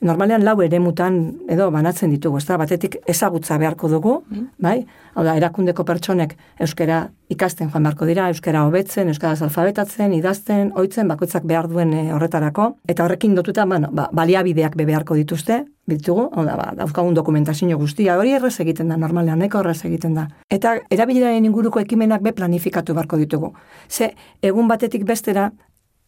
normalean 0.00 0.44
lau 0.44 0.60
ere 0.62 0.78
mutan 0.80 1.18
edo 1.48 1.70
banatzen 1.70 2.10
ditugu, 2.12 2.38
ezta 2.38 2.58
batetik 2.60 2.98
ezagutza 3.08 3.58
beharko 3.58 3.88
dugu, 3.88 4.16
mm. 4.28 4.48
bai? 4.62 4.78
Hau 5.16 5.24
da, 5.24 5.36
erakundeko 5.38 5.84
pertsonek 5.88 6.34
euskera 6.60 7.06
ikasten 7.32 7.70
joan 7.72 7.86
beharko 7.86 8.06
dira, 8.06 8.28
euskara 8.28 8.66
hobetzen, 8.66 9.08
euskaraz 9.08 9.40
alfabetatzen, 9.46 10.12
idazten, 10.12 10.72
oitzen, 10.76 11.08
bakoitzak 11.08 11.46
behar 11.48 11.68
duen 11.70 11.94
eh, 11.96 12.10
horretarako. 12.14 12.74
Eta 12.86 13.06
horrekin 13.06 13.34
dotuta, 13.34 13.64
bueno, 13.66 13.88
ba, 13.92 14.10
baliabideak 14.12 14.76
be 14.76 14.86
beharko 14.86 15.16
dituzte, 15.18 15.64
bitugu, 15.86 16.28
hau 16.34 16.44
da, 16.44 16.56
ba, 16.58 16.70
dauzkagun 16.76 17.14
dokumentazio 17.14 17.78
guztia, 17.78 18.18
hori 18.18 18.34
errez 18.36 18.54
egiten 18.60 18.92
da, 18.92 18.98
normalean, 19.00 19.38
neko 19.38 19.62
errez 19.62 19.78
egiten 19.88 20.14
da. 20.18 20.28
Eta 20.50 20.76
erabilaren 20.90 21.48
inguruko 21.48 21.80
ekimenak 21.80 22.22
be 22.22 22.34
planifikatu 22.36 22.94
beharko 22.94 23.18
ditugu. 23.22 23.52
Ze, 23.88 24.12
egun 24.42 24.68
batetik 24.68 25.06
bestera, 25.06 25.50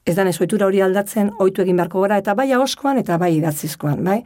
ez 0.08 0.16
da 0.16 0.24
nesoitura 0.24 0.66
hori 0.66 0.80
aldatzen, 0.80 1.32
oitu 1.44 1.62
egin 1.62 1.76
beharko 1.76 2.00
gara, 2.06 2.16
eta 2.22 2.34
bai 2.34 2.48
agoskoan 2.56 3.00
eta 3.02 3.18
bai 3.20 3.34
idatzizkoan, 3.36 4.00
bai? 4.04 4.22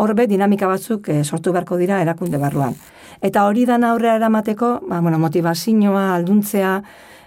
Horbe 0.00 0.24
dinamika 0.30 0.68
batzuk 0.70 1.10
e, 1.12 1.22
sortu 1.24 1.52
beharko 1.52 1.76
dira 1.76 2.00
erakunde 2.00 2.40
barruan. 2.40 2.76
Eta 3.20 3.44
hori 3.48 3.66
dan 3.68 3.84
aurrera 3.84 4.16
eramateko, 4.16 4.70
ba, 4.88 5.00
bueno, 5.04 5.18
motivazioa, 5.18 6.04
alduntzea, 6.14 6.72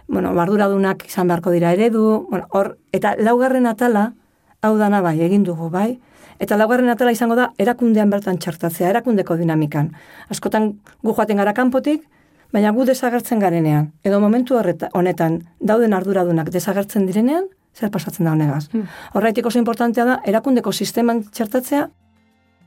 bueno, 0.08 0.34
barduradunak 0.34 1.06
izan 1.06 1.30
beharko 1.30 1.54
dira 1.54 1.76
eredu, 1.78 2.26
bueno, 2.32 2.48
hor, 2.50 2.78
eta 2.92 3.14
laugarren 3.20 3.70
atala, 3.70 4.14
hau 4.62 4.74
dana 4.82 5.04
bai, 5.06 5.20
egin 5.22 5.46
dugu, 5.46 5.70
bai? 5.70 6.00
Eta 6.42 6.58
laugarren 6.58 6.90
atala 6.90 7.14
izango 7.14 7.38
da, 7.38 7.52
erakundean 7.62 8.10
bertan 8.10 8.42
txartatzea, 8.42 8.90
erakundeko 8.90 9.38
dinamikan. 9.38 9.92
Askotan 10.34 10.72
gu 11.04 11.14
joaten 11.14 11.38
gara 11.38 11.54
kanpotik, 11.54 12.08
baina 12.52 12.72
gu 12.74 12.86
desagertzen 12.90 13.40
garenean. 13.40 13.92
Edo 14.04 14.20
momentu 14.20 14.58
horreta, 14.58 14.90
honetan, 14.98 15.44
dauden 15.60 15.94
arduradunak 15.94 16.50
desagertzen 16.50 17.06
direnean, 17.06 17.46
zer 17.78 17.92
pasatzen 17.92 18.26
da 18.26 18.34
honegaz. 18.36 18.68
Hmm. 18.72 18.88
Horretik 19.14 19.46
oso 19.46 19.60
importantea 19.60 20.06
da, 20.06 20.20
erakundeko 20.28 20.72
sisteman 20.72 21.24
txertatzea, 21.32 21.88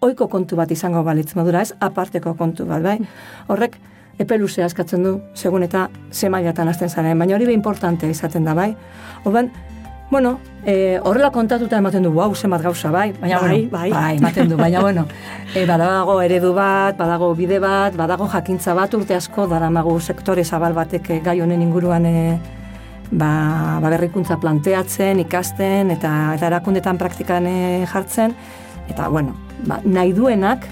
oiko 0.05 0.29
kontu 0.29 0.57
bat 0.57 0.71
izango 0.71 1.03
balitz 1.05 1.35
modura, 1.38 1.62
ez 1.62 1.75
aparteko 1.81 2.35
kontu 2.38 2.67
bat, 2.69 2.83
bai? 2.85 2.97
Hmm. 2.99 3.21
Horrek, 3.53 3.79
epe 4.19 4.38
luzea 4.38 4.67
eskatzen 4.71 5.05
du, 5.05 5.19
segun 5.35 5.64
eta 5.67 5.88
ze 6.12 6.31
mailatan 6.31 6.69
azten 6.71 6.90
zaren, 6.90 7.19
baina 7.19 7.37
hori 7.37 7.49
be 7.51 7.57
importantea 7.57 8.11
izaten 8.11 8.45
da, 8.45 8.55
bai? 8.55 8.75
Orban, 9.25 9.51
bueno, 10.11 10.38
e, 10.64 11.01
horrela 11.03 11.31
kontatuta 11.35 11.79
ematen 11.81 12.05
du, 12.05 12.12
wow, 12.14 12.35
zenbat 12.35 12.62
gauza, 12.62 12.90
bai? 12.95 13.09
Baina, 13.21 13.40
bai, 13.40 13.64
bai, 13.73 13.88
bai, 13.90 14.17
ematen 14.19 14.53
du, 14.53 14.57
baina, 14.57 14.81
bueno, 14.85 15.07
e, 15.55 15.64
badago 15.67 16.21
eredu 16.23 16.53
bat, 16.55 16.97
badago 16.99 17.33
bide 17.35 17.59
bat, 17.59 17.97
badago 17.97 18.29
jakintza 18.31 18.77
bat, 18.79 18.95
urte 18.95 19.17
asko, 19.17 19.49
daramagu 19.51 19.97
sektore 20.01 20.45
zabal 20.45 20.77
batek 20.77 21.17
gai 21.25 21.40
honen 21.40 21.62
inguruan 21.64 22.07
e, 22.07 22.38
ba, 23.18 23.79
ba 23.83 23.92
berrikuntza 23.94 24.38
planteatzen, 24.42 25.22
ikasten 25.24 25.94
eta 25.94 26.12
eta 26.37 26.50
erakundetan 26.50 26.98
praktikan 27.00 27.46
eh, 27.50 27.85
jartzen 27.90 28.35
eta 28.90 29.09
bueno, 29.09 29.37
ba, 29.66 29.81
nahi 29.85 30.12
duenak 30.12 30.66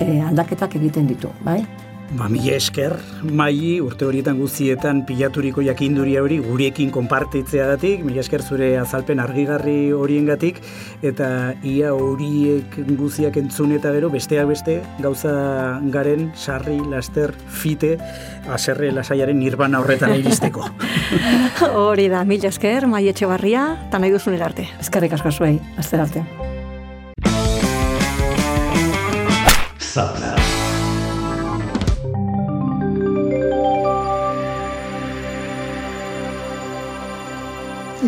e, 0.00 0.20
aldaketak 0.30 0.74
egiten 0.80 1.06
ditu, 1.10 1.30
bai? 1.44 1.60
Ba, 2.16 2.24
mi 2.32 2.48
esker, 2.48 2.94
mai 3.36 3.80
urte 3.84 4.06
horietan 4.08 4.38
guzietan 4.40 5.02
pilaturiko 5.04 5.60
jakinduria 5.60 6.22
hori 6.24 6.38
gurekin 6.40 6.88
konpartitzea 6.90 7.66
datik, 7.68 8.00
mi 8.06 8.16
esker 8.16 8.40
zure 8.40 8.70
azalpen 8.80 9.20
argigarri 9.20 9.92
horiengatik 9.92 10.62
eta 11.04 11.28
ia 11.68 11.92
horiek 11.92 12.78
guziak 12.96 13.36
entzun 13.42 13.74
eta 13.76 13.92
gero, 13.92 14.08
besteak 14.14 14.48
beste, 14.48 14.78
gauza 15.04 15.34
garen, 15.92 16.30
sarri, 16.32 16.78
laster, 16.88 17.34
fite, 17.36 17.98
aserre 18.48 18.88
lasaiaren 18.96 19.36
nirbana 19.38 19.82
horretan 19.84 20.16
iristeko. 20.16 20.64
hori 21.84 22.08
da, 22.08 22.24
mi 22.24 22.40
esker, 22.40 22.88
mai 22.88 23.04
etxe 23.12 23.28
barria, 23.28 23.68
eta 23.90 24.00
nahi 24.00 24.16
duzun 24.16 24.38
erarte. 24.38 24.64
Eskerrik 24.80 25.18
asko 25.18 25.34
zuei, 25.34 25.58
azter 25.76 26.06
arte. 26.06 26.24
Zapla. 29.78 30.27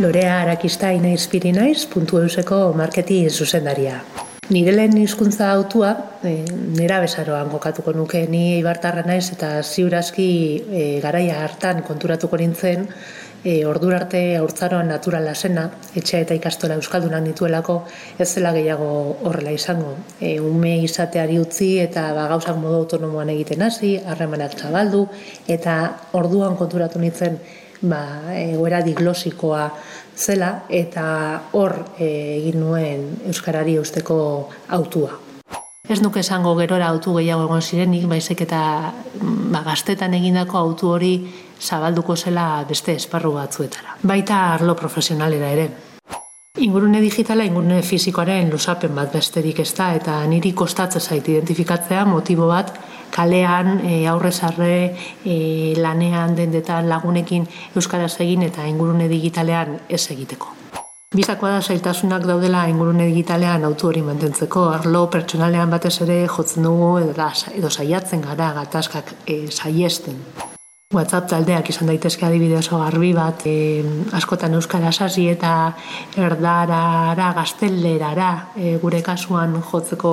Lorea 0.00 0.38
Arakista 0.40 0.88
inaizpiri 0.96 1.50
naiz, 1.52 1.82
puntu 1.92 2.22
euseko 2.22 2.70
marketi 2.72 3.18
zuzendaria. 3.28 3.98
Nire 4.48 4.72
lehen 4.72 4.96
hizkuntza 4.96 5.50
autua, 5.52 5.90
e, 6.24 6.32
nera 6.78 7.02
besaroan 7.02 7.50
gokatuko 7.52 7.92
nuke, 7.92 8.22
ni 8.32 8.56
ibartarra 8.62 9.04
naiz 9.04 9.26
eta 9.34 9.50
ziurazki 9.60 10.30
e, 10.72 10.86
garaia 11.04 11.42
hartan 11.44 11.84
konturatuko 11.84 12.40
nintzen, 12.40 12.88
e, 13.44 13.60
ordura 13.68 14.00
arte 14.00 14.24
haurtzaroan 14.40 14.88
naturala 14.88 15.34
zena, 15.34 15.68
etxea 15.92 16.24
eta 16.24 16.40
ikastola 16.40 16.80
euskaldunak 16.80 17.26
nituelako, 17.28 17.82
ez 18.18 18.30
zela 18.32 18.56
gehiago 18.56 18.90
horrela 19.28 19.52
izango. 19.52 19.98
E, 20.16 20.38
ume 20.40 20.78
izateari 20.80 21.36
utzi 21.44 21.74
eta 21.84 22.08
ba, 22.16 22.30
gauzak 22.32 22.56
modu 22.56 22.86
autonomoan 22.86 23.36
egiten 23.36 23.68
hasi, 23.68 23.98
harremanak 24.00 24.56
zabaldu, 24.56 25.10
eta 25.60 25.80
orduan 26.16 26.56
konturatu 26.56 27.04
nintzen, 27.04 27.36
ba, 27.82 28.02
egoera 28.36 28.82
diglosikoa 28.84 29.64
zela 30.16 30.50
eta 30.68 31.04
hor 31.56 31.76
e, 31.98 32.06
egin 32.36 32.60
nuen 32.60 33.08
euskarari 33.30 33.78
usteko 33.80 34.20
autua. 34.76 35.18
Ez 35.90 35.98
nuke 36.04 36.20
esango 36.20 36.52
gerora 36.54 36.88
autu 36.92 37.16
gehiago 37.16 37.48
egon 37.48 37.62
zirenik, 37.62 38.04
baizik 38.06 38.44
eta 38.44 38.60
ba, 39.50 39.62
gaztetan 39.66 40.14
egindako 40.14 40.58
autu 40.58 40.90
hori 40.94 41.14
zabalduko 41.60 42.16
zela 42.16 42.64
beste 42.68 42.94
esparru 42.94 43.32
batzuetara. 43.34 43.96
Baita 44.02 44.42
arlo 44.54 44.76
profesionalera 44.76 45.50
ere. 45.56 45.70
Ingurune 46.60 47.00
digitala 47.00 47.44
ingurune 47.46 47.80
fizikoaren 47.86 48.50
lusapen 48.50 48.94
bat 48.94 49.12
besterik 49.14 49.60
ez 49.62 49.72
da, 49.74 49.92
eta 49.94 50.20
niri 50.26 50.52
kostatzen 50.52 51.00
zait 51.00 51.28
identifikatzea 51.28 52.04
motibo 52.04 52.48
bat 52.50 52.72
kalean 53.10 53.80
e, 53.84 54.06
aurrez 54.08 54.38
arre 54.44 54.94
e, 55.24 55.74
lanean 55.76 56.36
dendetan 56.36 56.88
lagunekin 56.88 57.46
euskaraz 57.76 58.14
egin 58.20 58.42
eta 58.48 58.66
ingurune 58.66 59.08
digitalean 59.08 59.78
ez 59.88 60.06
egiteko. 60.10 60.56
Bizakoa 61.10 61.56
da 61.56 61.62
zailtasunak 61.62 62.22
daudela 62.22 62.68
ingurune 62.70 63.08
digitalean 63.08 63.64
autu 63.66 63.88
hori 63.88 64.02
mantentzeko, 64.06 64.68
arlo 64.70 65.08
pertsonalean 65.10 65.72
batez 65.72 65.96
ere 66.04 66.20
jotzen 66.30 66.68
dugu 66.68 66.92
edo, 67.00 67.32
edo 67.50 67.70
saiatzen 67.70 68.22
gara 68.28 68.52
gatazkak 68.60 69.10
e, 69.26 69.40
saiesten. 69.50 70.22
WhatsApp 70.90 71.28
taldeak 71.30 71.68
izan 71.70 71.86
daitezke 71.86 72.24
adibide 72.26 72.56
oso 72.58 72.78
garbi 72.80 73.12
bat, 73.14 73.42
e, 73.46 73.82
askotan 74.18 74.54
euskara 74.58 74.90
sasi 74.90 75.28
eta 75.30 75.52
erdarara, 76.18 77.28
gaztelerara, 77.36 78.30
e, 78.54 78.72
gure 78.82 79.02
kasuan 79.06 79.54
jotzeko 79.68 80.12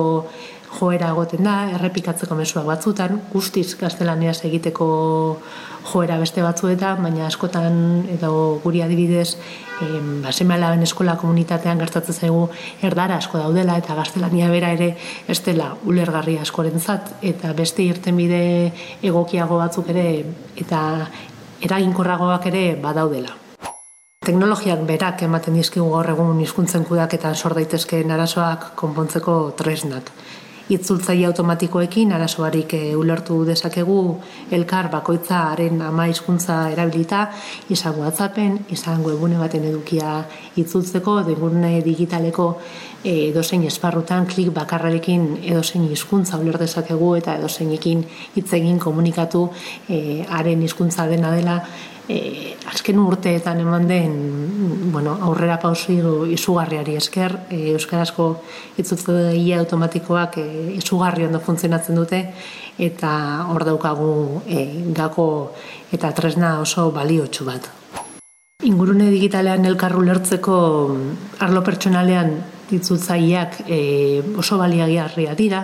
joera 0.68 1.08
egoten 1.14 1.46
da, 1.46 1.56
errepikatzeko 1.78 2.36
mesuak 2.38 2.66
batzutan, 2.68 3.20
guztiz 3.32 3.72
gaztelaniaz 3.80 4.38
egiteko 4.44 4.88
joera 5.88 6.18
beste 6.20 6.42
batzuetan, 6.44 7.00
baina 7.02 7.26
askotan 7.28 8.04
edo 8.12 8.60
guri 8.62 8.82
adibidez 8.84 9.36
em, 9.82 10.20
ba, 10.22 10.32
eskola 10.82 11.16
komunitatean 11.16 11.78
gertatzen 11.78 12.14
zaigu 12.14 12.48
erdara 12.82 13.16
asko 13.16 13.38
daudela 13.38 13.78
eta 13.78 13.94
gaztelania 13.94 14.50
bera 14.50 14.72
ere 14.72 14.96
ez 15.26 15.40
dela 15.44 15.74
ulergarri 15.86 16.38
askorentzat 16.38 17.22
eta 17.22 17.52
beste 17.52 17.82
irtenbide 17.82 18.72
egokiago 19.02 19.58
batzuk 19.58 19.88
ere 19.88 20.24
eta 20.56 21.08
eraginkorragoak 21.62 22.46
ere 22.46 22.76
badaudela. 22.82 23.34
Teknologiak 24.28 24.82
berak 24.84 25.22
ematen 25.22 25.54
dizkigu 25.54 25.88
gaur 25.90 26.10
egun 26.10 26.40
hizkuntzen 26.40 26.84
kudaketan 26.84 27.34
sor 27.34 27.54
daitezkeen 27.56 28.10
arazoak 28.10 28.74
konpontzeko 28.76 29.54
tresnak 29.56 30.12
itzultzaile 30.68 31.26
automatikoekin 31.26 32.12
arazoarik 32.12 32.74
e, 32.74 32.80
ulertu 32.96 33.40
dezakegu 33.48 33.98
elkar 34.52 34.90
bakoitzaren 34.92 35.80
ama 35.82 36.08
hizkuntza 36.10 36.58
erabilita, 36.72 37.24
izan 37.70 37.96
WhatsAppen, 38.00 38.58
izan 38.74 39.04
webune 39.04 39.38
baten 39.40 39.64
edukia 39.64 40.22
itzultzeko, 40.60 41.22
degurne 41.28 41.78
digitaleko 41.84 42.48
e, 43.02 43.30
edozein 43.30 43.64
esparrutan 43.68 44.26
klik 44.30 44.52
bakarrarekin 44.54 45.28
edozein 45.42 45.88
hizkuntza 45.90 46.40
uler 46.40 46.58
dezakegu 46.60 47.14
eta 47.18 47.38
edozeinekin 47.40 48.04
hitz 48.36 48.50
egin 48.60 48.78
komunikatu 48.82 49.48
e, 49.88 50.24
haren 50.28 50.66
hizkuntza 50.66 51.08
dena 51.10 51.32
dela 51.36 51.62
e, 52.08 52.56
azken 52.66 52.98
urteetan 52.98 53.60
eman 53.60 53.86
den 53.88 54.14
bueno, 54.92 55.16
aurrera 55.22 55.58
pausi 55.60 55.98
izugarriari 56.32 56.96
esker, 56.96 57.34
e, 57.50 57.74
Euskarazko 57.74 58.28
itzutze 58.80 59.12
daia 59.12 59.60
automatikoak 59.60 60.38
e, 60.40 60.46
izugarri 60.78 61.28
ondo 61.28 61.40
funtzionatzen 61.44 61.98
dute, 62.00 62.22
eta 62.78 63.12
hor 63.52 63.66
daukagu 63.68 64.42
e, 64.46 64.64
gako 64.96 65.28
eta 65.92 66.12
tresna 66.16 66.58
oso 66.62 66.88
baliotsu 66.94 67.44
bat. 67.48 67.68
Ingurune 68.66 69.10
digitalean 69.12 69.68
elkarru 69.68 70.02
lertzeko 70.02 70.56
arlo 71.44 71.62
pertsonalean 71.62 72.32
ditzutzaileak 72.68 73.62
e, 73.68 73.78
oso 74.40 74.58
baliagarria 74.58 75.36
dira, 75.38 75.62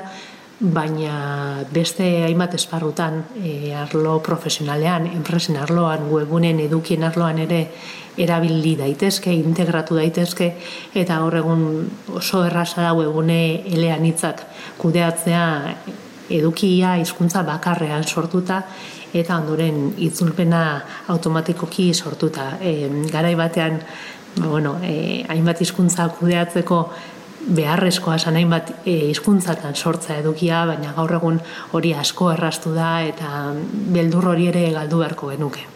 baina 0.60 1.64
beste 1.72 2.04
hainbat 2.24 2.54
esparrutan 2.54 3.24
e, 3.42 3.74
arlo 3.74 4.20
profesionalean, 4.22 5.08
enpresen 5.10 5.56
arloan, 5.58 6.06
webunen 6.10 6.60
edukien 6.62 7.04
arloan 7.04 7.40
ere 7.42 7.60
erabili 8.16 8.76
daitezke, 8.78 9.32
integratu 9.34 9.98
daitezke, 9.98 10.52
eta 10.94 11.18
hor 11.24 11.34
egun 11.40 11.64
oso 12.14 12.44
erraza 12.46 12.84
da 12.86 12.92
webune 12.94 13.64
elean 13.66 14.04
hitzak 14.06 14.44
kudeatzea 14.78 15.44
edukia 16.30 16.94
hizkuntza 17.02 17.42
bakarrean 17.42 18.04
sortuta, 18.04 18.62
eta 19.14 19.36
ondoren 19.38 19.92
itzulpena 20.02 20.62
automatikoki 21.14 21.92
sortuta. 21.94 22.54
E, 22.62 22.86
garai 23.10 23.34
batean, 23.38 23.80
ba, 24.36 24.46
bueno, 24.46 24.78
e, 24.82 25.24
hainbat 25.28 25.60
hizkuntza 25.66 26.08
kudeatzeko 26.14 26.80
beharrezkoa 27.46 28.18
sanain 28.18 28.50
bat 28.50 28.70
e, 28.86 29.12
sortza 29.74 30.16
edukia, 30.16 30.64
baina 30.66 30.92
gaur 30.92 31.12
egun 31.12 31.40
hori 31.72 31.94
asko 31.94 32.32
errastu 32.32 32.74
da 32.74 33.02
eta 33.02 33.52
beldur 33.92 34.28
hori 34.28 34.48
ere 34.48 34.70
galdu 34.72 34.98
beharko 34.98 35.30
genuke. 35.30 35.66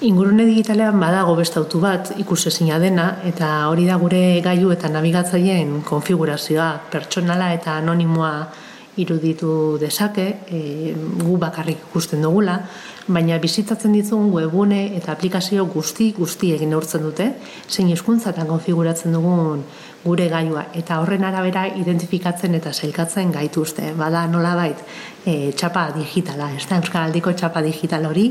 Ingurune 0.00 0.46
digitalean 0.46 0.98
badago 1.00 1.34
bestautu 1.36 1.80
bat 1.80 2.14
ikusezina 2.16 2.78
dena 2.78 3.18
eta 3.24 3.68
hori 3.68 3.84
da 3.86 3.96
gure 4.00 4.40
gailu 4.40 4.70
eta 4.72 4.88
nabigatzaileen 4.88 5.82
konfigurazioa 5.84 6.70
pertsonala 6.90 7.52
eta 7.52 7.76
anonimoa 7.76 8.48
iruditu 8.96 9.78
dezake, 9.80 10.26
e, 10.50 10.94
gu 10.94 11.36
bakarrik 11.38 11.84
ikusten 11.90 12.22
dugula, 12.22 12.56
baina 13.08 13.38
bizitatzen 13.38 13.92
ditugun 13.94 14.32
webune 14.34 14.80
eta 14.96 15.12
aplikazio 15.12 15.66
guzti 15.70 16.10
guzti 16.16 16.52
egin 16.56 16.72
neurtzen 16.74 17.04
dute, 17.06 17.30
zein 17.68 17.88
hizkuntzatan 17.92 18.48
konfiguratzen 18.50 19.12
dugun 19.14 19.62
gure 20.04 20.28
gailua 20.32 20.66
eta 20.76 21.00
horren 21.02 21.24
arabera 21.28 21.66
identifikatzen 21.76 22.54
eta 22.56 22.72
sailkatzen 22.72 23.32
gaituzte. 23.32 23.92
Bada 23.98 24.26
nolabait 24.26 24.78
e, 25.26 25.52
txapa 25.52 25.90
digitala, 25.96 26.50
ez 26.56 26.66
da 26.68 26.80
euskaraldiko 26.80 27.34
txapa 27.36 27.62
digital 27.64 28.06
hori 28.08 28.30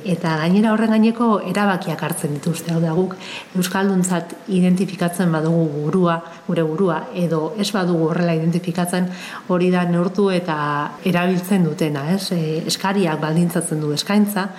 eta 0.00 0.36
gainera 0.40 0.70
horren 0.72 0.94
gaineko 0.94 1.26
erabakiak 1.50 2.02
hartzen 2.06 2.32
dituzte. 2.38 2.72
Hau 2.72 2.80
da 2.80 2.94
guk 2.96 3.16
euskalduntzat 3.58 4.32
identifikatzen 4.48 5.32
badugu 5.32 5.66
burua, 5.74 6.16
gure 6.46 6.64
burua 6.64 7.00
edo 7.14 7.54
ez 7.58 7.68
badugu 7.74 8.08
horrela 8.12 8.38
identifikatzen 8.38 9.10
hori 9.48 9.70
da 9.74 9.84
neurtu 9.84 10.30
eta 10.32 10.56
erabiltzen 11.04 11.66
dutena, 11.66 12.06
ez? 12.14 12.30
E, 12.32 12.62
eskariak 12.70 13.20
baldintzatzen 13.20 13.82
du 13.82 13.92
eskaintza 13.96 14.50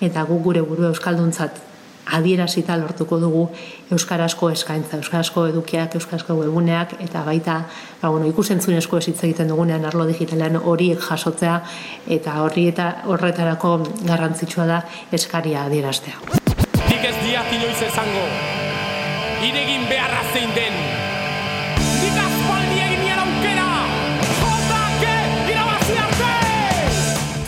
eta 0.00 0.26
guk 0.28 0.42
gure 0.50 0.66
burua 0.66 0.92
euskalduntzat 0.92 1.69
adierazita 2.16 2.76
lortuko 2.80 3.18
dugu 3.20 3.44
euskarazko 3.92 4.50
eskaintza, 4.50 4.98
euskarazko 4.98 5.46
edukiak, 5.50 5.94
euskarazko 5.98 6.36
webuneak 6.40 6.96
eta 7.00 7.22
baita, 7.26 7.56
ba 8.02 8.10
bueno, 8.10 8.28
ikusentzunezko 8.30 8.98
ez 8.98 9.08
hitz 9.08 9.18
egiten 9.24 9.48
dugunean 9.52 9.84
arlo 9.84 10.06
digitalean 10.08 10.60
horiek 10.62 11.00
jasotzea 11.08 11.60
eta 12.18 12.38
horri 12.44 12.68
eta 12.72 12.90
horretarako 13.06 13.76
garrantzitsua 14.06 14.66
da 14.66 14.82
eskaria 15.12 15.64
adieraztea. 15.64 16.18
Nik 16.88 17.04
ez 17.06 17.16
diat 17.24 17.52
inoiz 17.58 17.78
esango, 17.90 18.24
iregin 19.46 19.86
beharra 19.88 20.24
zein 20.32 20.50
den, 20.56 20.89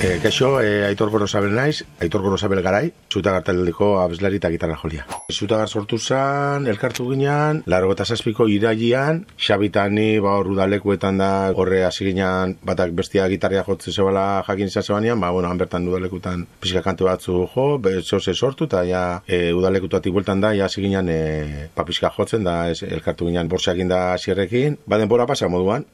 E, 0.02 0.18
kexo, 0.18 0.58
e, 0.60 0.82
Aitor 0.82 1.10
Gorosabel 1.14 1.54
naiz, 1.54 1.84
Aitor 2.02 2.22
Gorosabel 2.26 2.58
garai, 2.58 2.88
zuta 3.06 3.30
gartaldeko 3.36 4.00
abeslari 4.02 4.40
eta 4.40 4.48
gitarra 4.50 4.74
jolia. 4.74 5.04
Zuta 5.30 5.60
gar 5.60 5.70
sortu 5.70 5.94
zan, 5.94 6.66
elkartu 6.66 7.06
ginean, 7.06 7.60
laro 7.70 7.92
eta 7.94 8.02
zazpiko 8.02 8.48
iraian, 8.50 9.20
xabitani, 9.38 10.18
ba, 10.18 10.34
udalekuetan 10.42 11.22
da, 11.22 11.30
horre 11.54 11.84
hasi 11.86 12.08
ginean, 12.08 12.56
batak 12.66 12.96
bestia 12.98 13.28
gitarria 13.30 13.62
jotze 13.62 13.94
zebala 13.94 14.42
jakin 14.48 14.74
izan 14.74 14.82
zebanean, 14.82 15.22
ba, 15.22 15.30
bueno, 15.30 15.54
hanbertan 15.54 15.86
udalekutan 15.86 16.48
pizka 16.58 16.82
kante 16.82 17.06
batzu 17.06 17.46
jo, 17.54 17.68
zoze 18.02 18.34
sortu, 18.34 18.66
eta 18.66 18.82
ja, 18.82 19.06
e, 19.28 19.52
udalekutatik 19.54 20.18
bueltan 20.18 20.42
da, 20.42 20.50
ja 20.50 20.66
hasi 20.66 20.82
ginean, 20.82 21.06
e, 21.14 21.70
pa 21.76 21.86
pizka 21.86 22.10
jotzen, 22.10 22.42
da, 22.42 22.72
ez, 22.74 22.82
elkartu 22.82 23.30
ginean, 23.30 23.46
borseak 23.46 23.86
da 23.86 24.18
zierrekin, 24.18 24.80
ba, 24.84 24.98
denbora 24.98 25.30
pasa 25.30 25.46
moduan, 25.46 25.86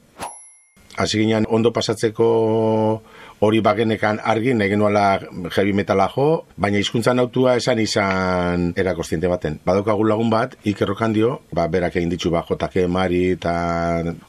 hasi 0.97 1.21
ginean, 1.21 1.45
ondo 1.49 1.71
pasatzeko 1.71 2.25
hori 3.39 3.61
bagenekan 3.63 4.19
argi 4.19 4.53
negenuala 4.53 5.19
heavy 5.55 5.73
metala 5.73 6.09
jo, 6.11 6.45
baina 6.57 6.79
hizkuntza 6.81 7.13
nautua 7.15 7.55
esan 7.59 7.79
izan 7.79 8.69
era 8.75 8.93
kostiente 8.95 9.31
baten. 9.31 9.59
Badaukagu 9.65 10.07
lagun 10.07 10.29
bat, 10.33 10.57
Iker 10.67 10.91
Rokandio, 10.91 11.39
ba, 11.55 11.67
berak 11.71 11.95
egin 11.95 12.11
ditu 12.11 12.31
ba, 12.33 12.43
jotake 12.47 12.87
mari 12.87 13.23
eta 13.37 13.55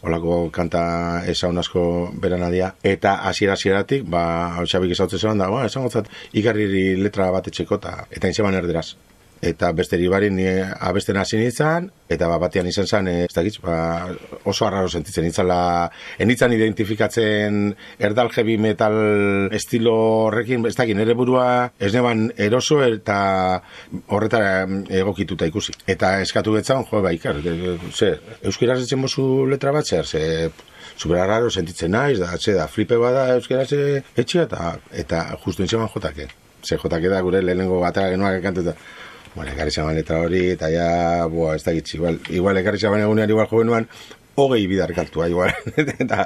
olako 0.07 0.41
kanta 0.55 0.83
esaun 1.31 1.59
asko 1.59 1.85
beranadia, 2.23 2.75
eta 2.83 3.19
hasiera 3.29 3.59
hasieratik 3.59 4.07
ba, 4.07 4.25
hau 4.57 4.67
xabik 4.67 4.95
esautze 4.95 5.19
zelan 5.19 5.43
da, 5.43 5.51
ba, 5.51 5.67
esan 5.67 5.87
gotzat, 5.87 6.11
ikarriri 6.33 6.95
letra 7.03 7.31
bat 7.35 7.51
etxeko, 7.51 7.83
eta, 7.83 8.05
eta 8.11 8.31
intzeban 8.31 8.59
erderaz 8.63 8.91
eta 9.41 9.73
besteri 9.73 10.09
bari 10.13 10.29
ni 10.31 10.47
abesten 10.61 11.17
hasi 11.17 11.39
nintzen, 11.41 11.89
eta 12.13 12.29
ba, 12.29 12.37
batean 12.43 12.69
izan 12.69 12.87
zen, 12.87 13.09
e, 13.09 13.25
ez 13.25 13.35
da 13.35 13.45
ba, 13.65 13.77
oso 14.45 14.67
arraro 14.67 14.89
sentitzen 14.89 15.25
nintzala, 15.25 15.91
enitzan 16.21 16.53
identifikatzen 16.53 17.75
erdal 17.99 18.31
heavy 18.35 18.59
metal 18.59 18.97
estilo 19.57 19.95
horrekin, 20.27 20.67
ez 20.69 20.75
da 20.77 20.85
nire 20.85 21.15
burua 21.15 21.73
ez 21.79 21.93
neban 21.95 22.29
eroso 22.37 22.83
eta 22.85 23.63
horretara 24.09 24.67
egokituta 25.01 25.49
ikusi. 25.49 25.73
Eta 25.87 26.19
eskatu 26.21 26.53
betzan, 26.59 26.85
jo, 26.91 27.01
ba, 27.01 27.15
ikar, 27.17 27.41
ze, 27.95 28.13
euskera 28.45 28.77
zetzen 28.77 29.01
mozu 29.01 29.47
letra 29.49 29.73
bat, 29.73 29.89
zer, 29.89 30.07
ze, 30.07 30.51
super 31.01 31.19
arraro 31.23 31.51
sentitzen 31.51 31.95
naiz, 31.97 32.19
da, 32.21 32.37
ze, 32.37 32.55
da, 32.59 32.69
flipe 32.69 32.99
bada 33.01 33.31
euskera 33.39 33.65
ze, 33.65 34.03
etxia, 34.17 34.45
eta, 34.45 34.75
eta 34.93 35.25
justu 35.45 35.65
nintzeman 35.65 35.89
jotake. 35.95 36.29
Ze 36.61 36.77
jotake 36.77 37.09
da 37.09 37.23
gure 37.25 37.41
lehenengo 37.41 37.81
batera 37.81 38.11
genuak 38.13 38.37
ekantuta. 38.43 38.75
Bueno, 39.35 39.53
ekarri 39.53 39.71
zaban 39.71 39.95
letra 39.95 40.19
hori, 40.25 40.41
eta 40.57 40.69
ja, 40.73 40.87
boa, 41.31 41.55
ez 41.55 41.63
da 41.63 41.75
gitzi, 41.77 41.97
igual, 42.01 42.19
igual 42.35 42.59
ekarri 42.59 42.81
zaban 42.83 43.05
egunean, 43.05 43.31
igual 43.31 43.47
joven 43.47 43.69
nuan, 43.71 43.87
hogei 44.35 44.65
bidar 44.67 44.91
kartua, 44.97 45.29
igual, 45.31 45.53
eta 46.05 46.25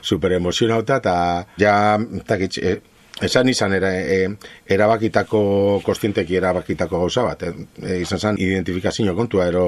super 0.00 0.36
emozionauta, 0.36 1.00
eta 1.02 1.14
ja, 1.58 1.74
eta 2.20 2.38
gitzi, 2.44 2.62
eh, 2.62 2.93
Esan 3.22 3.46
izan 3.48 3.70
era, 3.76 3.92
e, 3.94 4.26
erabakitako 4.74 5.40
kostienteki 5.86 6.34
erabakitako 6.34 6.98
gauza 7.04 7.22
bat. 7.22 7.44
E, 7.46 7.52
e, 7.78 7.98
izan 8.02 8.18
zen 8.18 8.38
identifikazio 8.42 9.14
kontua, 9.14 9.46
ero 9.52 9.66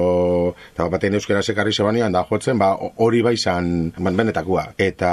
eta 0.73 0.89
batean 0.91 1.15
euskera 1.15 1.39
sekarri 1.41 1.71
zebanean 1.71 2.11
da 2.11 2.25
jotzen, 2.27 2.59
ba, 2.59 2.73
hori 2.75 3.21
bai 3.23 3.37
izan 3.37 3.93
benetakua. 3.95 4.65
Eta, 4.77 5.11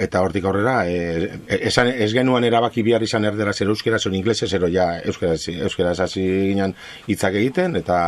eta 0.00 0.22
hortik 0.24 0.48
aurrera, 0.48 0.78
e, 0.88 1.28
e, 1.44 1.58
esan, 1.68 1.90
ez 1.92 2.08
genuan 2.14 2.46
erabaki 2.48 2.82
bihar 2.86 3.04
izan 3.04 3.28
erdera 3.28 3.52
zer 3.52 3.68
euskera, 3.68 3.98
zer 3.98 4.16
inglese, 4.16 4.48
zer 4.48 4.64
ja 4.72 4.88
euskera, 5.04 5.36
euskera 5.68 5.92
hasi 5.92 6.24
ginen 6.24 6.72
hitzak 7.06 7.36
egiten, 7.36 7.76
eta 7.76 7.98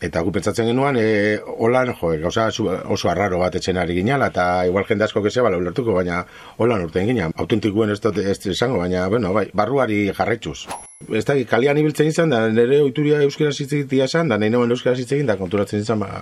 eta 0.00 0.24
gu 0.24 0.32
pentsatzen 0.38 0.72
genuan, 0.72 0.96
e, 0.96 1.36
holan, 1.58 1.92
jo, 2.00 2.14
gauza 2.24 2.48
oso 2.48 3.12
arraro 3.12 3.42
bat 3.44 3.60
etxen 3.60 3.76
ari 3.76 4.00
ginen, 4.00 4.24
eta 4.24 4.64
igual 4.64 4.88
jende 4.88 5.04
asko 5.04 5.20
kezea, 5.22 5.44
bala, 5.44 5.60
ulertuko, 5.60 5.92
baina 6.00 6.24
holan 6.56 6.88
urten 6.88 7.12
ginen. 7.12 7.36
Autentikuen 7.36 7.92
ez 7.92 8.00
dut 8.00 8.24
ez 8.24 8.40
izango, 8.48 8.80
baina, 8.80 9.04
bueno, 9.18 9.34
bai, 9.34 9.48
barruari 9.52 10.12
jarretxuz. 10.14 10.68
Ez 11.10 11.24
da, 11.26 11.34
kalian 11.50 11.78
ibiltzen 11.80 12.06
izan, 12.06 12.30
da 12.30 12.44
nire 12.52 12.78
oituria 12.84 13.18
euskera 13.24 13.50
zitzegitia 13.50 14.06
izan, 14.06 14.30
da 14.30 14.38
nahi 14.38 14.52
noen 14.54 14.70
euskera 14.70 14.94
zitzegin, 14.94 15.26
da 15.26 15.34
konturatzen 15.40 15.82
izan, 15.82 16.04
ba, 16.04 16.20